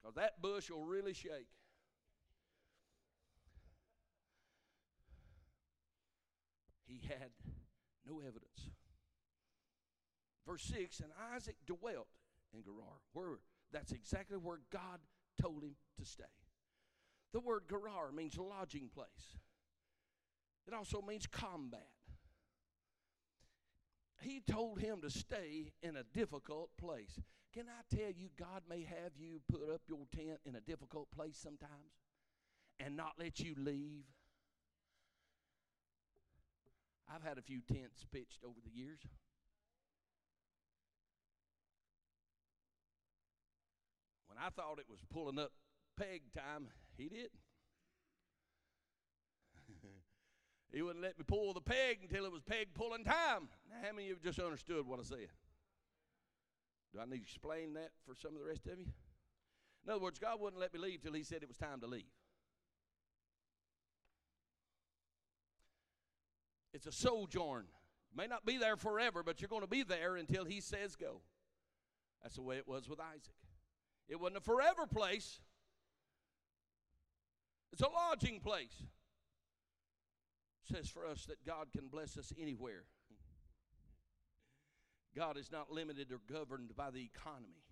[0.00, 1.46] because that bush will really shake.
[6.86, 7.30] He had
[8.04, 8.70] no evidence.
[10.50, 12.08] Verse 6 And Isaac dwelt
[12.52, 12.98] in Gerar.
[13.12, 13.38] Where
[13.72, 14.98] that's exactly where God
[15.40, 16.24] told him to stay.
[17.32, 19.38] The word Gerar means lodging place,
[20.66, 21.86] it also means combat.
[24.22, 27.18] He told him to stay in a difficult place.
[27.54, 31.10] Can I tell you, God may have you put up your tent in a difficult
[31.10, 32.04] place sometimes
[32.78, 34.04] and not let you leave?
[37.08, 39.00] I've had a few tents pitched over the years.
[44.40, 45.52] I thought it was pulling up
[45.98, 47.30] peg time, he didn't.
[50.72, 53.48] he wouldn't let me pull the peg until it was peg pulling time.
[53.68, 55.28] Now, how many of you just understood what I said?
[56.92, 58.86] Do I need to explain that for some of the rest of you?
[59.84, 61.86] In other words, God wouldn't let me leave till He said it was time to
[61.86, 62.04] leave.
[66.72, 67.66] It's a sojourn.
[68.10, 70.96] You may not be there forever, but you're going to be there until He says
[70.96, 71.20] go.
[72.22, 73.34] That's the way it was with Isaac.
[74.10, 75.38] It wasn't a forever place,
[77.72, 78.74] it's a lodging place.
[80.68, 82.82] It says for us that God can bless us anywhere.
[85.16, 87.64] God is not limited or governed by the economy.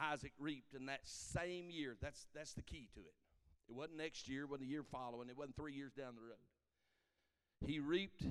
[0.00, 1.96] Isaac reaped in that same year.
[2.00, 3.14] That's, that's the key to it.
[3.68, 6.22] It wasn't next year, it wasn't the year following, it wasn't three years down the
[6.22, 6.38] road.
[7.66, 8.22] He reaped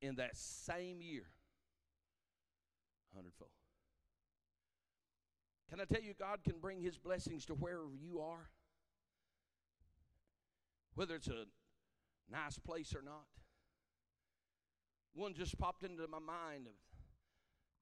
[0.00, 1.26] in that same year
[3.14, 3.50] hundredfold.
[5.74, 8.48] Can I tell you, God can bring His blessings to wherever you are?
[10.94, 11.46] Whether it's a
[12.30, 13.24] nice place or not.
[15.14, 16.74] One just popped into my mind of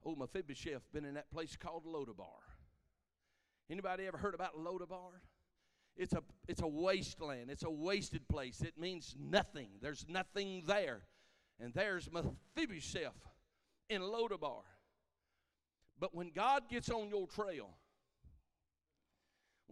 [0.07, 2.41] old Mephibosheth been in that place called Lodabar.
[3.69, 5.21] Anybody ever heard about Lodabar?
[5.95, 7.51] It's a it's a wasteland.
[7.51, 8.63] It's a wasted place.
[8.63, 9.69] It means nothing.
[9.83, 11.03] There's nothing there.
[11.61, 13.29] And there's Mephibosheth
[13.91, 14.63] in Lodabar.
[16.01, 17.69] But when God gets on your trail,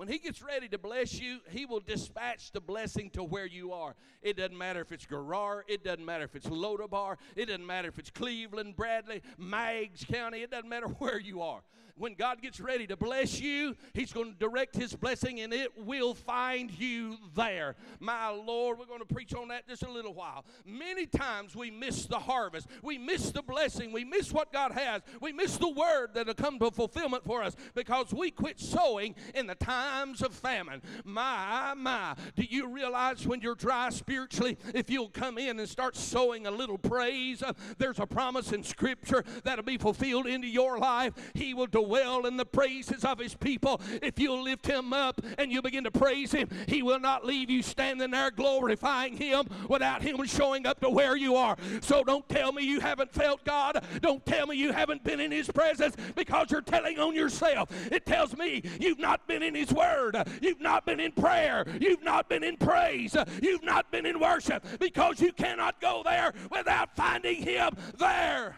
[0.01, 3.75] when He gets ready to bless you, He will dispatch the blessing to where you
[3.75, 3.95] are.
[4.23, 7.89] It doesn't matter if it's Gerar, it doesn't matter if it's Lodabar, it doesn't matter
[7.89, 11.61] if it's Cleveland, Bradley, Meigs County, it doesn't matter where you are
[12.01, 15.71] when God gets ready to bless you, He's going to direct His blessing and it
[15.77, 17.77] will find you there.
[18.01, 20.47] My Lord, we're going to preach on that just a little while.
[20.65, 25.03] Many times we miss the harvest, we miss the blessing, we miss what God has,
[25.21, 29.47] we miss the word that'll come to fulfillment for us because we quit sowing in
[29.47, 30.81] the times of famine.
[31.05, 35.97] My, my, do you realize when you're dry spiritually, if you'll come in and start
[35.97, 40.79] sowing a little praise, uh, there's a promise in Scripture that'll be fulfilled into your
[40.79, 41.13] life.
[41.35, 43.81] He will dwell well in the praises of his people.
[44.01, 47.51] If you'll lift him up and you begin to praise him, he will not leave
[47.51, 51.57] you standing there glorifying him without him showing up to where you are.
[51.81, 53.85] So don't tell me you haven't felt God.
[54.01, 57.71] Don't tell me you haven't been in his presence because you're telling on yourself.
[57.91, 60.17] It tells me you've not been in his word.
[60.41, 61.65] You've not been in prayer.
[61.81, 63.17] You've not been in praise.
[63.43, 68.55] You've not been in worship because you cannot go there without finding him there.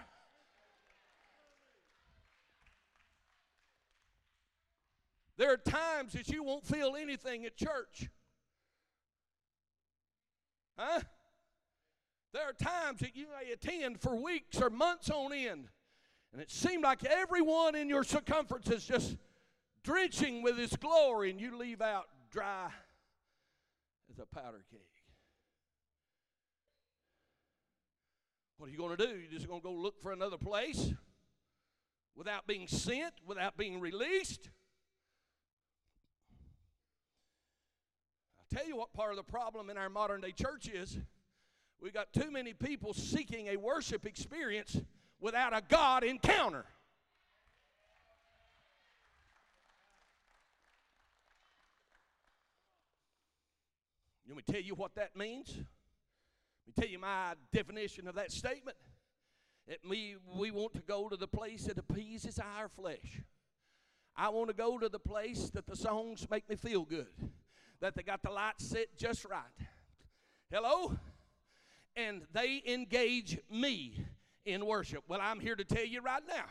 [5.38, 8.08] There are times that you won't feel anything at church.
[10.78, 11.00] Huh?
[12.32, 15.68] There are times that you may attend for weeks or months on end,
[16.32, 19.16] and it seemed like everyone in your circumference is just
[19.82, 22.70] drenching with His glory, and you leave out dry
[24.10, 24.80] as a powder keg.
[28.56, 29.14] What are you going to do?
[29.14, 30.92] You're just going to go look for another place
[32.14, 34.50] without being sent, without being released?
[38.52, 40.98] Tell you what part of the problem in our modern day church is.
[41.80, 44.80] We got too many people seeking a worship experience
[45.20, 46.64] without a God encounter.
[54.28, 55.48] Let me tell you what that means.
[55.48, 58.76] Let me tell you my definition of that statement.
[59.66, 63.22] It me we want to go to the place that appeases our flesh.
[64.16, 67.08] I want to go to the place that the songs make me feel good,
[67.82, 69.42] that they got the lights set just right.
[70.50, 70.96] Hello?
[71.96, 74.06] And they engage me
[74.46, 75.02] in worship.
[75.08, 76.44] Well, I'm here to tell you right now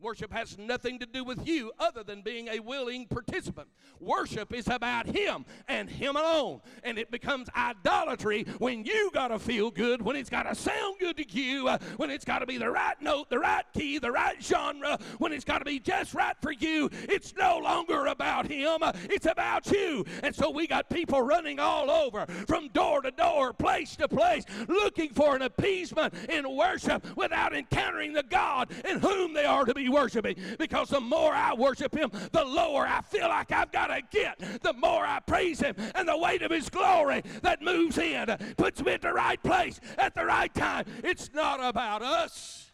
[0.00, 3.68] Worship has nothing to do with you other than being a willing participant.
[3.98, 6.60] Worship is about Him and Him alone.
[6.82, 10.96] And it becomes idolatry when you got to feel good, when it's got to sound
[11.00, 13.98] good to you, uh, when it's got to be the right note, the right key,
[13.98, 16.88] the right genre, when it's got to be just right for you.
[17.02, 20.06] It's no longer about Him, uh, it's about you.
[20.22, 24.44] And so we got people running all over from door to door, place to place,
[24.66, 29.74] looking for an appeasement in worship without encountering the God in whom they are to
[29.74, 33.88] be worshiping because the more I worship Him, the lower I feel like I've got
[33.88, 34.38] to get.
[34.62, 38.26] The more I praise Him and the weight of His glory that moves in
[38.56, 40.86] puts me at the right place at the right time.
[41.04, 42.72] It's not about us.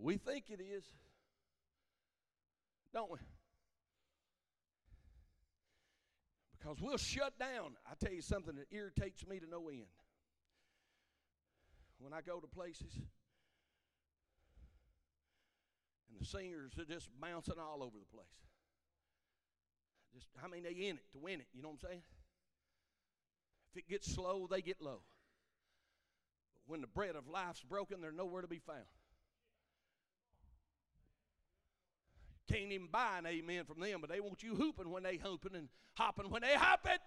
[0.00, 0.84] we think it is,
[2.92, 3.18] don't we?
[6.58, 7.76] Because we'll shut down.
[7.86, 9.86] I tell you something that irritates me to no end.
[11.98, 12.92] When I go to places
[16.10, 18.26] and the singers are just bouncing all over the place.
[20.14, 21.46] Just, I mean, they in it to win it.
[21.54, 22.02] You know what I'm saying?
[23.72, 25.00] If it gets slow, they get low.
[26.54, 28.86] But when the bread of life's broken, they're nowhere to be found.
[32.48, 35.54] Can't even buy an amen from them, but they want you hooping when they hooping
[35.54, 36.98] and hopping when they hopping.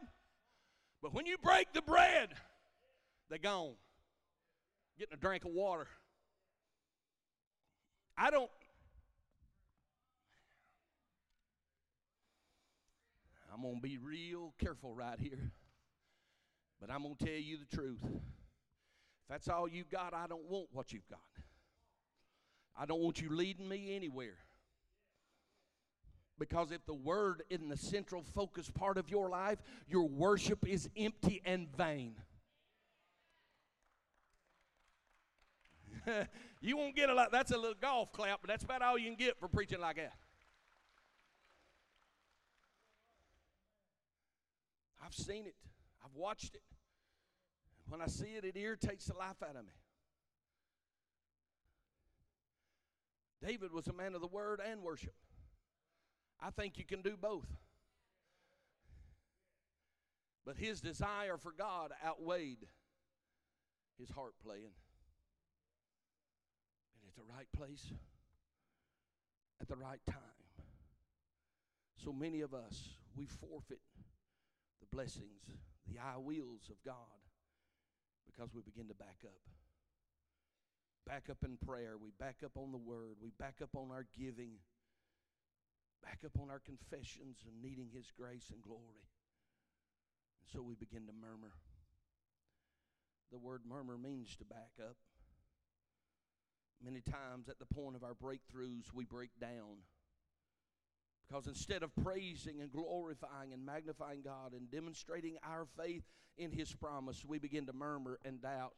[1.02, 2.30] But when you break the bread,
[3.30, 3.74] they gone.
[5.00, 5.88] Getting a drink of water.
[8.16, 8.52] I don't.
[13.52, 15.52] I'm going to be real careful right here.
[16.80, 18.00] But I'm going to tell you the truth.
[18.04, 21.20] If that's all you got, I don't want what you've got.
[22.78, 24.38] I don't want you leading me anywhere.
[26.42, 30.68] Because if the word is in the central focus part of your life, your worship
[30.68, 32.16] is empty and vain.
[36.62, 37.32] you won't get a lot.
[37.32, 39.98] That's a little golf clap, but that's about all you can get for preaching like
[39.98, 40.14] that.
[45.06, 45.54] I've seen it,
[46.04, 46.64] I've watched it.
[47.88, 49.74] When I see it, it irritates the life out of me.
[53.46, 55.14] David was a man of the word and worship.
[56.42, 57.48] I think you can do both.
[60.46, 62.66] But his desire for God outweighed
[64.00, 64.74] his heart playing.
[66.96, 67.94] And at the right place,
[69.62, 70.18] at the right time.
[72.04, 73.80] So many of us, we forfeit
[74.80, 75.52] the blessings,
[75.88, 76.96] the I wills of God
[78.26, 79.42] because we begin to back up.
[81.06, 81.98] Back up in prayer.
[82.02, 83.18] We back up on the word.
[83.22, 84.54] We back up on our giving
[86.04, 89.08] back up on our confessions and needing His grace and glory.
[90.42, 91.54] And so we begin to murmur.
[93.32, 94.98] The word murmur means to back up.
[96.84, 99.86] Many times at the point of our breakthroughs, we break down.
[101.28, 106.04] Because instead of praising and glorifying and magnifying God and demonstrating our faith
[106.38, 108.74] in His promise, we begin to murmur and doubt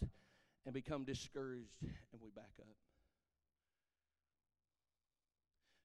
[0.66, 2.93] and become discouraged and we back up.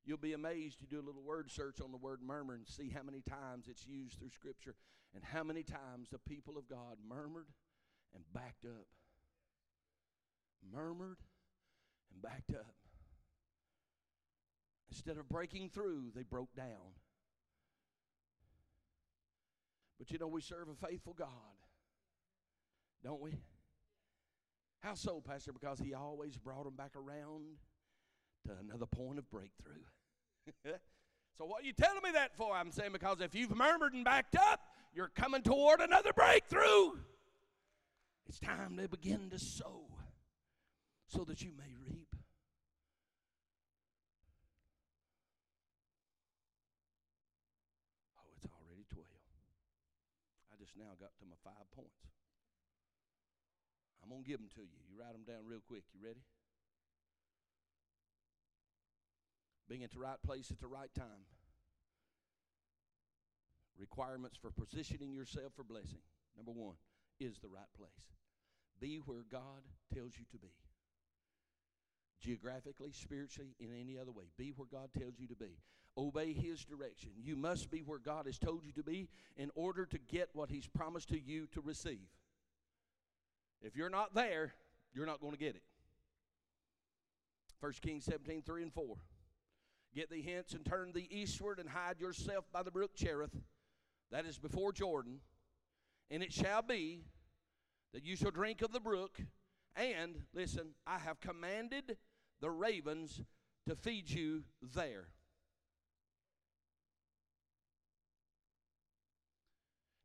[0.09, 0.79] You'll be amazed.
[0.81, 3.67] You do a little word search on the word murmur and see how many times
[3.69, 4.75] it's used through Scripture
[5.15, 7.49] and how many times the people of God murmured
[8.15, 8.87] and backed up.
[10.73, 11.19] Murmured
[12.11, 12.75] and backed up.
[14.91, 16.97] Instead of breaking through, they broke down.
[19.99, 21.29] But you know, we serve a faithful God,
[23.05, 23.33] don't we?
[24.81, 25.53] How so, Pastor?
[25.53, 27.59] Because He always brought them back around
[28.47, 29.83] to another point of breakthrough.
[31.39, 32.55] so, what are you telling me that for?
[32.55, 34.61] I'm saying because if you've murmured and backed up,
[34.95, 36.93] you're coming toward another breakthrough.
[38.29, 39.87] It's time to begin to sow
[41.07, 42.09] so that you may reap.
[48.19, 49.07] Oh, it's already 12.
[50.53, 52.05] I just now got to my five points.
[54.03, 54.81] I'm going to give them to you.
[54.93, 55.85] You write them down real quick.
[55.93, 56.21] You ready?
[59.69, 61.27] Being at the right place at the right time.
[63.79, 66.01] Requirements for positioning yourself for blessing.
[66.37, 66.75] Number one
[67.21, 67.91] is the right place.
[68.81, 69.63] Be where God
[69.95, 70.53] tells you to be.
[72.21, 74.25] Geographically, spiritually, in any other way.
[74.37, 75.59] Be where God tells you to be.
[75.97, 77.11] Obey His direction.
[77.17, 80.51] You must be where God has told you to be in order to get what
[80.51, 82.09] He's promised to you to receive.
[83.63, 84.55] If you're not there,
[84.93, 85.63] you're not going to get it.
[87.61, 88.97] 1 Kings 17, 3 and 4.
[89.99, 93.37] Get thee hence and turn thee eastward and hide yourself by the brook Cherith,
[94.13, 95.19] that is before Jordan.
[96.09, 97.03] And it shall be
[97.93, 99.19] that you shall drink of the brook,
[99.75, 101.97] and listen, I have commanded
[102.41, 103.23] the ravens
[103.67, 104.45] to feed you
[104.77, 105.09] there.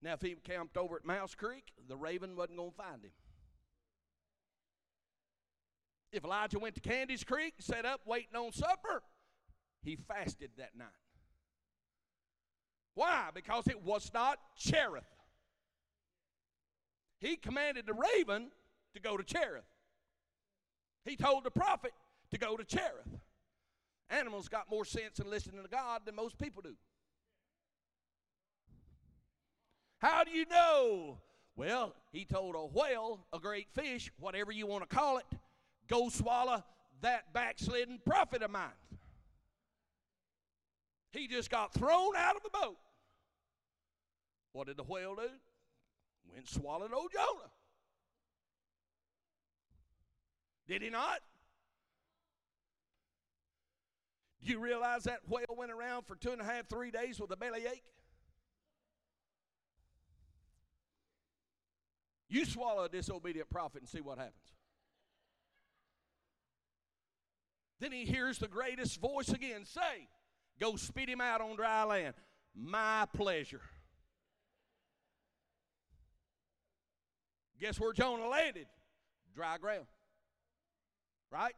[0.02, 3.12] Now, if he camped over at Mouse Creek, the raven wasn't going to find him.
[6.12, 9.04] If Elijah went to Candy's Creek, set up waiting on supper,
[9.84, 10.88] he fasted that night.
[12.96, 13.30] Why?
[13.34, 15.04] Because it was not Cherith.
[17.20, 18.52] He commanded the raven
[18.94, 19.64] to go to Cherith.
[21.06, 21.92] He told the prophet
[22.32, 23.20] to go to Cherith.
[24.10, 26.76] Animals got more sense in listening to God than most people do.
[30.00, 31.18] How do you know?
[31.56, 35.26] Well, he told a whale, a great fish, whatever you want to call it,
[35.88, 36.64] go swallow
[37.02, 38.70] that backslidden prophet of mine.
[41.14, 42.78] He just got thrown out of the boat.
[44.52, 45.22] What did the whale do?
[45.22, 47.52] Went and swallowed old Jonah.
[50.68, 51.20] Did he not?
[54.44, 57.32] Do you realize that whale went around for two and a half, three days with
[57.32, 57.84] a belly ache?
[62.28, 64.34] You swallow a disobedient prophet and see what happens.
[67.80, 70.08] Then he hears the greatest voice again say,
[70.60, 72.14] Go spit him out on dry land.
[72.56, 73.62] My pleasure.
[77.60, 78.68] Guess where Jonah landed?
[79.34, 79.86] Dry ground.
[81.32, 81.54] Right?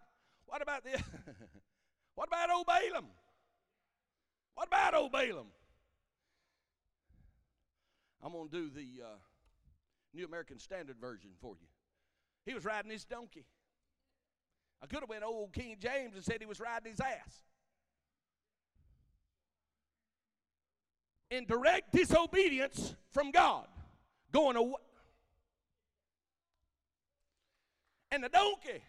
[0.46, 0.92] What about the
[2.16, 3.08] What about old Balaam?
[4.54, 5.48] What about old Balaam?
[8.24, 9.18] I'm going to do the uh,
[10.14, 11.68] New American Standard Version for you.
[12.46, 13.46] He was riding his donkey.
[14.82, 17.42] I could have went old King James and said he was riding his ass.
[21.32, 23.68] In direct disobedience from God,
[24.32, 24.74] going away.
[28.12, 28.84] And the donkey,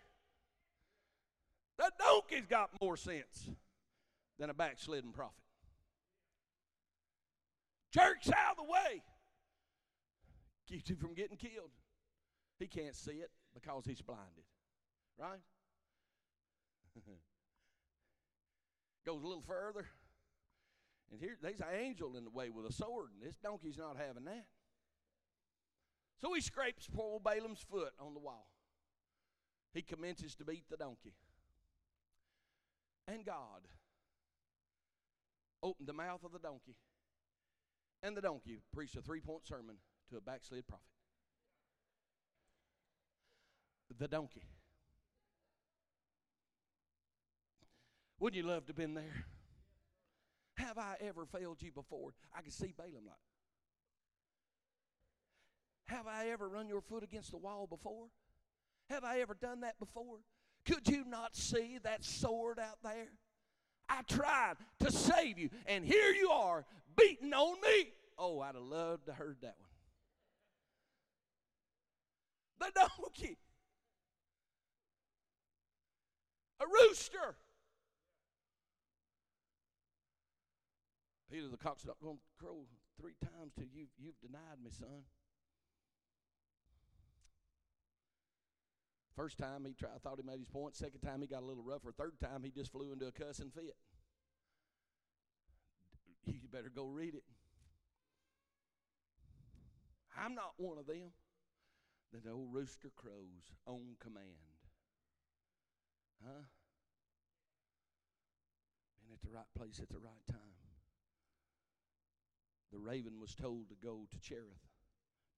[1.78, 3.50] the donkey's got more sense
[4.38, 5.32] than a backslidden prophet.
[7.92, 9.02] Church out of the way
[10.68, 11.70] keeps him from getting killed.
[12.58, 14.44] He can't see it because he's blinded.
[15.18, 15.40] Right?
[19.06, 19.86] Goes a little further.
[21.10, 23.96] And here there's an angel in the way with a sword, and this donkey's not
[23.96, 24.46] having that.
[26.20, 28.48] So he scrapes poor old Balaam's foot on the wall.
[29.72, 31.14] He commences to beat the donkey.
[33.06, 33.68] And God
[35.62, 36.76] opened the mouth of the donkey.
[38.02, 39.76] And the donkey preached a three point sermon
[40.10, 40.84] to a backslid prophet.
[43.98, 44.42] The donkey.
[48.18, 49.26] Wouldn't you love to have been there?
[50.56, 52.14] Have I ever failed you before?
[52.36, 53.16] I can see Balaam like.
[55.86, 58.06] Have I ever run your foot against the wall before?
[58.90, 60.18] Have I ever done that before?
[60.64, 63.08] Could you not see that sword out there?
[63.88, 66.64] I tried to save you, and here you are
[66.96, 67.92] beating on me.
[68.18, 69.54] Oh, I'd have loved to heard that
[72.58, 72.72] one.
[72.74, 73.38] The donkey.
[76.60, 77.36] A rooster.
[81.36, 82.64] Peter, the cock's not going to crow
[82.98, 85.04] three times till you've, you've denied me, son.
[89.14, 90.76] First time he tried, I thought he made his point.
[90.76, 91.92] Second time he got a little rougher.
[91.92, 93.76] Third time he just flew into a cussing fit.
[96.24, 97.24] You better go read it.
[100.18, 101.12] I'm not one of them.
[102.14, 104.24] The old rooster crows on command.
[106.24, 106.44] Huh?
[109.04, 110.45] Been at the right place at the right time.
[112.76, 114.68] The raven was told to go to Cherith,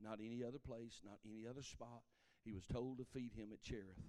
[0.03, 2.03] not any other place, not any other spot.
[2.45, 4.03] He was told to feed him at Cherith.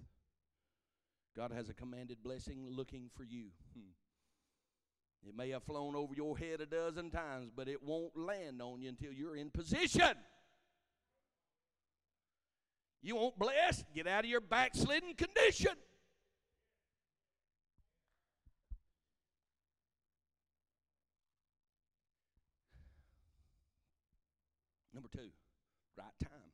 [1.36, 3.50] God has a commanded blessing looking for you.
[3.72, 3.92] Hmm.
[5.28, 8.80] It may have flown over your head a dozen times, but it won't land on
[8.80, 10.16] you until you're in position.
[13.00, 15.76] You won't bless, get out of your backslidden condition.
[25.00, 25.32] Number two,
[25.96, 26.52] right time.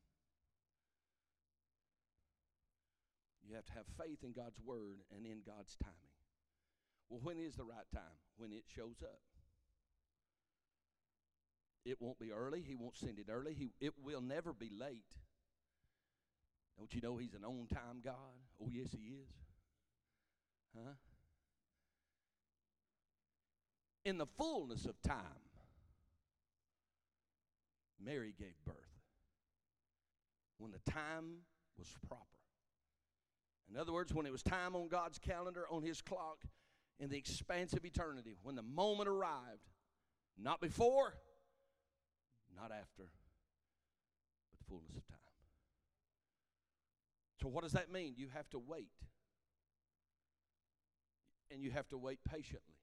[3.43, 6.15] You have to have faith in God's word and in God's timing.
[7.11, 8.23] Well, when is the right time?
[8.37, 9.19] When it shows up.
[11.85, 12.63] It won't be early.
[12.65, 13.53] He won't send it early.
[13.53, 15.17] He, it will never be late.
[16.79, 18.15] Don't you know He's an on time God?
[18.63, 19.31] Oh, yes, He is.
[20.77, 20.93] Huh?
[24.05, 25.46] In the fullness of time,
[28.03, 28.75] Mary gave birth.
[30.59, 31.43] When the time
[31.79, 32.23] was proper.
[33.71, 36.39] In other words, when it was time on God's calendar, on His clock,
[36.99, 39.71] in the expanse of eternity, when the moment arrived,
[40.39, 41.15] not before,
[42.55, 43.11] not after,
[44.51, 45.19] but the fullness of time.
[47.41, 48.15] So, what does that mean?
[48.17, 48.93] You have to wait.
[51.51, 52.75] And you have to wait patiently.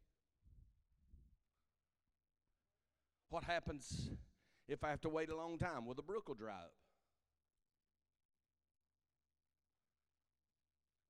[3.30, 4.12] What happens
[4.68, 5.86] if I have to wait a long time?
[5.86, 6.74] Well, the brook will dry up.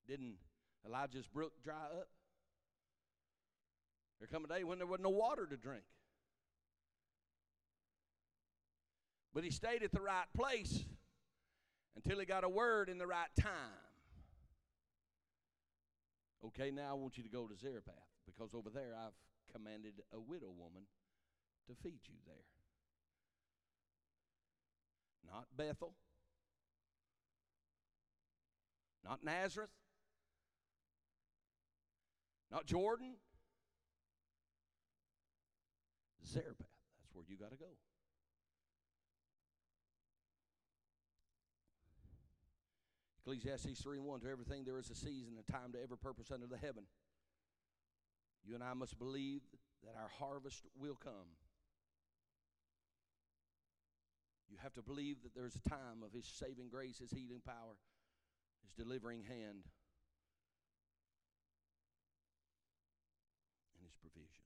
[0.07, 0.35] Didn't
[0.85, 2.09] Elijah's brook dry up?
[4.19, 5.83] There come a day when there wasn't no water to drink.
[9.33, 10.85] But he stayed at the right place
[11.95, 13.49] until he got a word in the right time.
[16.45, 17.93] Okay, now I want you to go to Zarephath
[18.25, 19.13] because over there I've
[19.51, 20.83] commanded a widow woman
[21.67, 22.52] to feed you there.
[25.31, 25.93] Not Bethel,
[29.03, 29.71] not Nazareth,
[32.51, 33.15] not Jordan,
[36.25, 36.57] Zarephath.
[36.57, 37.65] That's where you got to go.
[43.25, 45.97] Ecclesiastes 3 and 1 To everything there is a season, and a time to every
[45.97, 46.83] purpose under the heaven.
[48.45, 49.41] You and I must believe
[49.85, 51.37] that our harvest will come.
[54.53, 57.73] You have to believe that there's a time of His saving grace, His healing power,
[58.61, 59.65] His delivering hand,
[63.73, 64.45] and His provision.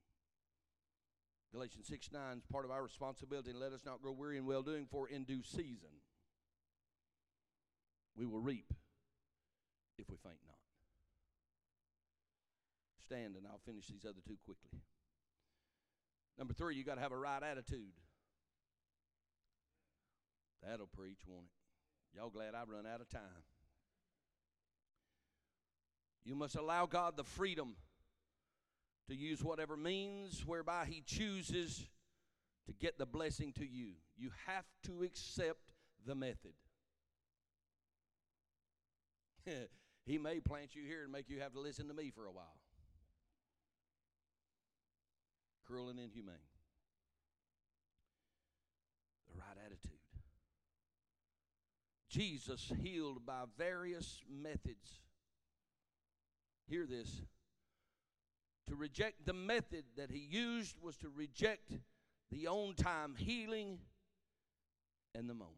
[1.52, 4.64] Galatians 6 9 is part of our responsibility, let us not grow weary in well
[4.64, 6.00] doing, for in due season
[8.16, 8.74] we will reap
[9.98, 10.56] if we faint not.
[13.04, 14.80] Stand, and I'll finish these other two quickly.
[16.38, 17.92] Number three, you got to have a right attitude.
[20.64, 22.18] That'll preach, won't it?
[22.18, 23.44] Y'all glad I run out of time.
[26.24, 27.76] You must allow God the freedom
[29.08, 31.88] to use whatever means whereby He chooses
[32.66, 33.94] to get the blessing to you.
[34.18, 35.60] You have to accept
[36.06, 36.54] the method.
[40.06, 42.32] he may plant you here and make you have to listen to me for a
[42.32, 42.58] while.
[45.66, 46.36] Cruel and inhumane.
[49.30, 50.00] The right attitude.
[52.10, 55.02] Jesus healed by various methods.
[56.68, 57.22] Hear this.
[58.68, 61.72] To reject the method that he used was to reject
[62.32, 63.80] the on time healing
[65.16, 65.56] and the moment.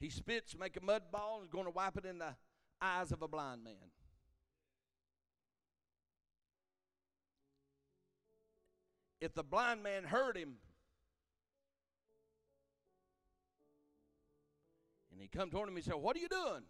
[0.00, 2.34] He spits, make a mud ball, and is going to wipe it in the
[2.80, 3.74] eyes of a blind man.
[9.20, 10.54] If the blind man heard him,
[15.18, 16.62] and he come toward him, he said, What are you doing?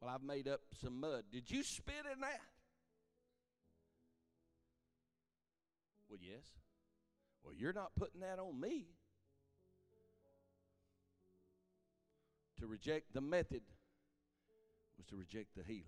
[0.00, 1.24] Well, I've made up some mud.
[1.30, 2.40] Did you spit in that?
[6.08, 6.46] Well, yes.
[7.44, 8.86] Well, you're not putting that on me.
[12.60, 13.60] To reject the method
[14.96, 15.84] was to reject the healing.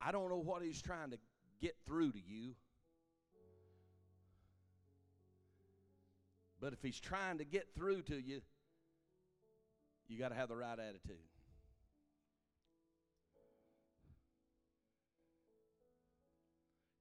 [0.00, 1.18] I don't know what he's trying to
[1.60, 2.54] get through to you.
[6.60, 8.42] But if he's trying to get through to you,
[10.08, 11.16] you got to have the right attitude.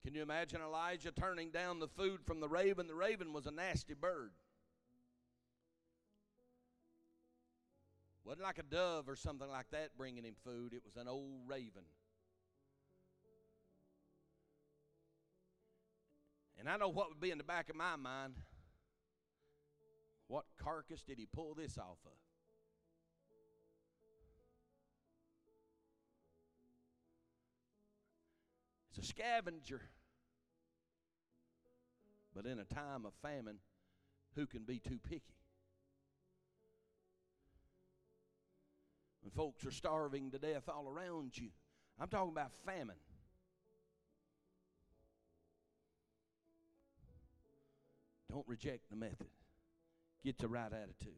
[0.05, 2.88] Can you imagine Elijah turning down the food from the raven?
[2.88, 4.32] The raven was a nasty bird.
[8.24, 11.41] Wasn't like a dove or something like that bringing him food, it was an old
[11.47, 11.84] raven.
[16.60, 18.36] And I know what would be in the back of my mind.
[20.30, 22.11] What carcass did he pull this off of?
[28.91, 29.82] It's a scavenger.
[32.36, 33.57] But in a time of famine,
[34.36, 35.34] who can be too picky?
[39.23, 41.49] When folks are starving to death all around you,
[41.99, 42.95] I'm talking about famine.
[48.32, 49.27] Don't reject the method.
[50.24, 51.13] Get the right attitude.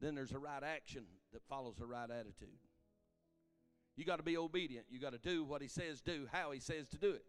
[0.00, 2.58] Then there's a right action that follows the right attitude.
[3.96, 4.86] You got to be obedient.
[4.88, 7.24] You got to do what he says do, how he says to do it.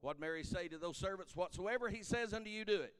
[0.00, 1.34] What Mary say to those servants?
[1.34, 2.94] Whatsoever he says unto you, do it.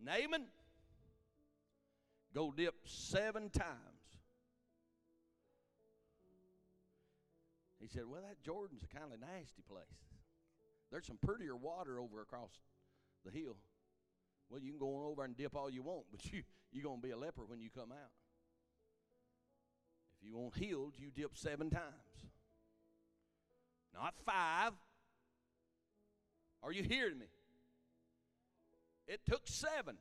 [0.00, 0.46] Naaman,
[2.34, 3.68] go dip seven times.
[7.80, 10.13] He said, Well, that Jordan's a kind of nasty place.
[10.90, 12.50] There's some prettier water over across
[13.24, 13.56] the hill.
[14.50, 17.00] Well, you can go on over and dip all you want, but you, you're going
[17.00, 18.12] to be a leper when you come out.
[20.20, 22.28] If you want healed, you dip seven times,
[23.92, 24.72] not five.
[26.62, 27.26] Are you hearing me?
[29.06, 29.96] It took seven.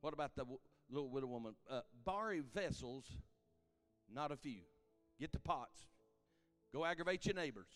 [0.00, 0.44] What about the
[0.90, 1.54] little widow woman?
[1.70, 3.04] Uh, borrow vessels,
[4.12, 4.62] not a few.
[5.18, 5.82] Get the pots.
[6.74, 7.68] Go aggravate your neighbors.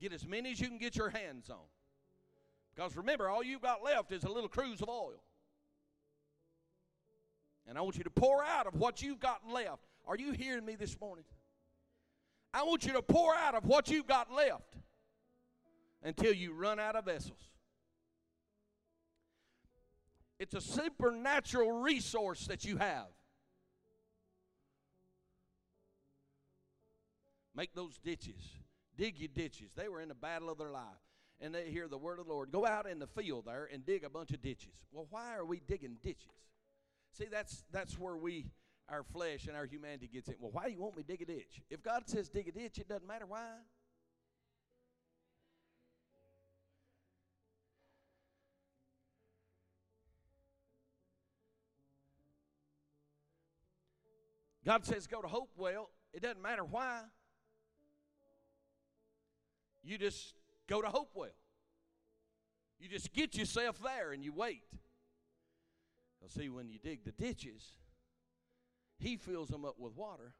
[0.00, 1.66] Get as many as you can get your hands on.
[2.74, 5.20] Because remember, all you've got left is a little cruse of oil.
[7.68, 9.82] And I want you to pour out of what you've got left.
[10.06, 11.24] Are you hearing me this morning?
[12.54, 14.76] I want you to pour out of what you've got left
[16.04, 17.50] until you run out of vessels.
[20.38, 23.08] It's a supernatural resource that you have.
[27.60, 28.40] Make those ditches.
[28.96, 29.72] Dig your ditches.
[29.76, 30.82] They were in the battle of their life.
[31.42, 32.50] And they hear the word of the Lord.
[32.50, 34.72] Go out in the field there and dig a bunch of ditches.
[34.90, 36.32] Well, why are we digging ditches?
[37.12, 38.46] See, that's that's where we
[38.88, 40.36] our flesh and our humanity gets in.
[40.40, 41.60] Well, why do you want me to dig a ditch?
[41.68, 43.44] If God says dig a ditch, it doesn't matter why.
[54.64, 55.90] God says go to Hopewell.
[56.14, 57.02] It doesn't matter why.
[59.82, 60.34] You just
[60.68, 61.28] go to Hopewell.
[62.78, 64.62] You just get yourself there and you wait.
[66.18, 67.72] Because, see, when you dig the ditches,
[68.98, 70.34] He fills them up with water,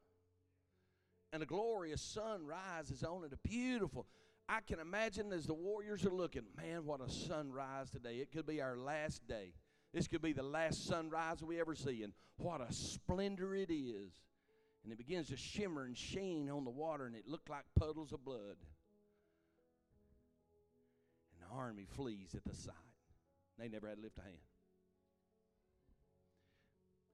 [1.32, 3.32] and a glorious sun rises on it.
[3.32, 4.07] A beautiful.
[4.49, 8.16] I can imagine as the warriors are looking, man, what a sunrise today.
[8.16, 9.53] It could be our last day.
[9.95, 14.12] This could be the last sunrise we ever see, and what a splendor it is.
[14.82, 18.12] And it begins to shimmer and sheen on the water, and it looked like puddles
[18.12, 18.57] of blood
[21.55, 22.74] army flees at the sight.
[23.59, 24.36] They never had to lift a hand.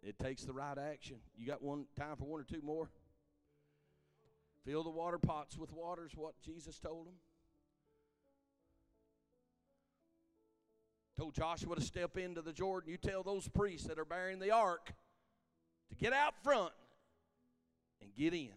[0.02, 1.16] It takes the right action.
[1.36, 2.88] You got one time for one or two more?
[4.64, 7.14] Fill the water pots with waters, what Jesus told them.
[11.18, 12.90] Told Joshua to step into the Jordan.
[12.90, 14.92] You tell those priests that are bearing the ark
[15.88, 16.72] to get out front
[18.02, 18.52] and get in.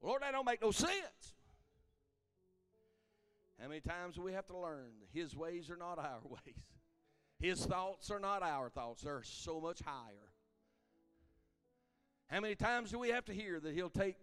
[0.00, 1.34] Lord, that don't make no sense.
[3.60, 6.64] How many times do we have to learn His ways are not our ways?
[7.38, 10.30] His thoughts are not our thoughts, they're so much higher.
[12.28, 14.16] How many times do we have to hear that He'll take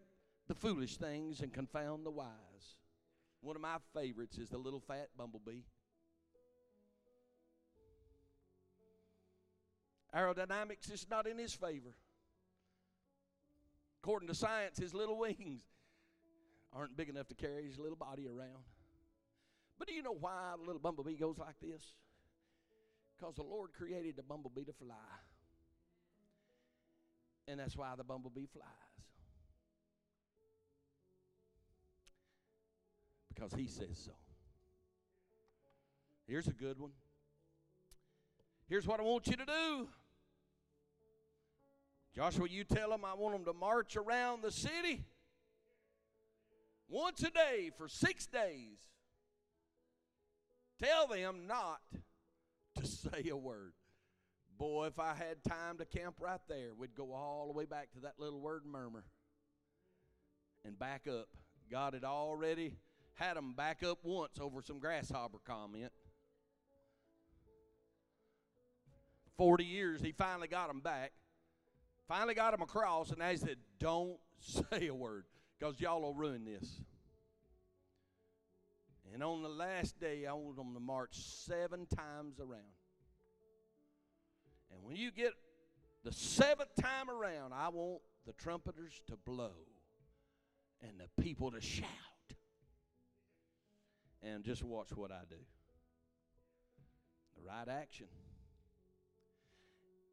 [0.48, 2.78] the foolish things and confound the wise?
[3.42, 5.62] One of my favorites is the little fat bumblebee.
[10.16, 11.96] Aerodynamics is not in his favor.
[14.04, 15.62] According to science, his little wings
[16.74, 18.64] aren't big enough to carry his little body around.
[19.82, 21.82] But do you know why the little bumblebee goes like this?
[23.18, 24.94] Because the Lord created the bumblebee to fly.
[27.48, 28.68] And that's why the bumblebee flies.
[33.34, 34.12] Because he says so.
[36.28, 36.92] Here's a good one.
[38.70, 39.88] Here's what I want you to do.
[42.16, 45.06] Joshua, you tell them I want them to march around the city
[46.88, 48.78] once a day for six days.
[50.82, 51.82] Tell them not
[52.76, 53.74] to say a word.
[54.58, 57.92] Boy, if I had time to camp right there, we'd go all the way back
[57.94, 59.04] to that little word murmur
[60.66, 61.28] and back up.
[61.70, 62.78] God had already
[63.16, 65.92] had them back up once over some grasshopper comment.
[69.38, 71.12] 40 years, he finally got them back.
[72.08, 75.26] Finally got them across, and they said, Don't say a word
[75.58, 76.82] because y'all will ruin this.
[79.22, 82.74] And on the last day, I want them to march seven times around.
[84.74, 85.34] And when you get
[86.04, 89.52] the seventh time around, I want the trumpeters to blow
[90.82, 91.86] and the people to shout.
[94.24, 95.36] And just watch what I do.
[97.38, 98.08] The right action.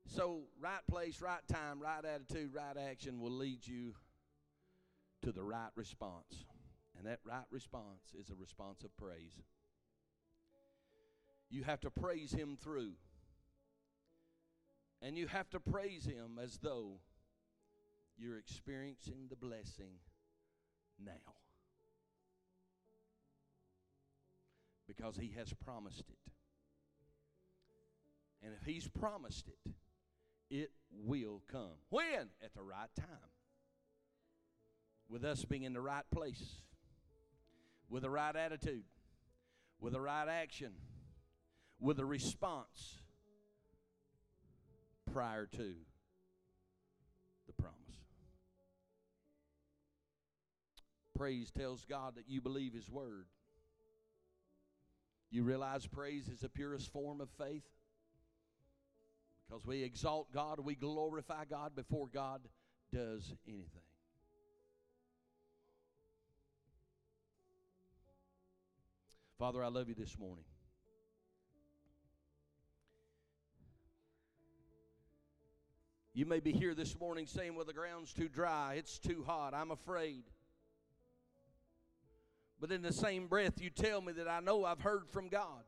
[0.05, 3.95] So, right place, right time, right attitude, right action will lead you
[5.23, 6.45] to the right response.
[6.99, 9.41] And that right response is a response of praise.
[11.49, 12.95] You have to praise Him through.
[15.01, 16.99] And you have to praise Him as though
[18.19, 20.01] you're experiencing the blessing
[21.03, 21.35] now.
[24.89, 26.33] Because He has promised it.
[28.43, 29.73] And if He's promised it,
[30.51, 31.77] it will come.
[31.91, 32.31] When?
[32.43, 33.07] At the right time.
[35.09, 36.63] With us being in the right place,
[37.89, 38.85] with the right attitude,
[39.81, 40.73] with the right action,
[41.81, 43.03] with a response
[45.13, 45.75] prior to
[47.47, 47.75] the promise.
[51.17, 53.27] Praise tells God that you believe His word.
[55.31, 57.65] You realize praise is the purest form of faith?
[59.47, 62.43] Because we exalt God, we glorify God before God
[62.93, 63.88] does anything.
[69.39, 70.43] Father, I love you this morning.
[76.13, 79.55] You may be here this morning saying, Well, the ground's too dry, it's too hot,
[79.55, 80.25] I'm afraid.
[82.61, 85.63] But in the same breath, you tell me that I know I've heard from God.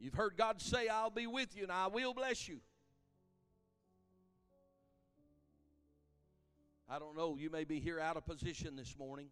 [0.00, 2.58] You've heard God say, I'll be with you and I will bless you.
[6.88, 9.28] I don't know, you may be here out of position this morning.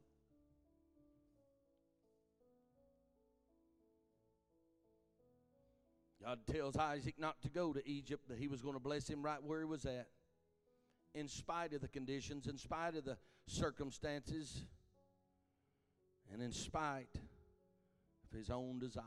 [6.25, 9.23] God tells Isaac not to go to Egypt, that he was going to bless him
[9.23, 10.09] right where he was at.
[11.15, 14.65] In spite of the conditions, in spite of the circumstances,
[16.33, 17.15] and in spite
[18.25, 19.05] of his own desire,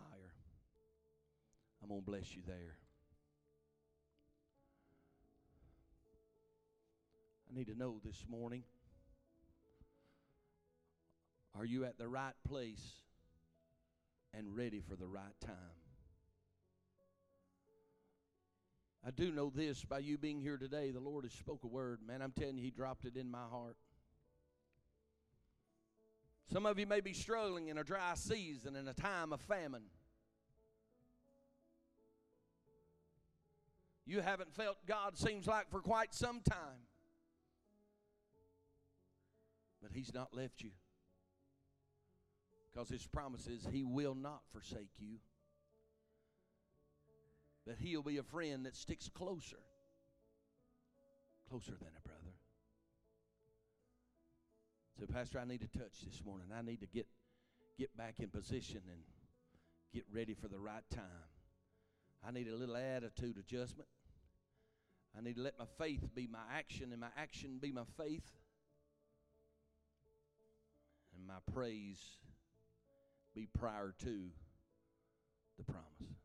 [1.81, 2.77] I'm going to bless you there.
[7.49, 8.63] I need to know this morning
[11.57, 12.91] are you at the right place
[14.35, 15.86] and ready for the right time?
[19.07, 21.99] I do know this by you being here today, the Lord has spoke a word.
[22.05, 23.77] Man, I'm telling you, He dropped it in my heart.
[26.51, 29.83] Some of you may be struggling in a dry season, in a time of famine.
[34.05, 36.83] You haven't felt God, seems like, for quite some time.
[39.81, 40.71] But He's not left you.
[42.73, 45.19] Because His promise is He will not forsake you
[47.67, 49.57] that he'll be a friend that sticks closer,
[51.49, 52.33] closer than a brother.
[54.99, 56.47] So, Pastor, I need to touch this morning.
[56.57, 57.05] I need to get
[57.77, 59.01] get back in position and
[59.93, 61.29] get ready for the right time.
[62.27, 63.87] I need a little attitude adjustment.
[65.15, 68.25] I need to let my faith be my action and my action be my faith.
[71.15, 71.99] And my praise
[73.35, 74.29] be prior to
[75.57, 76.16] the promise.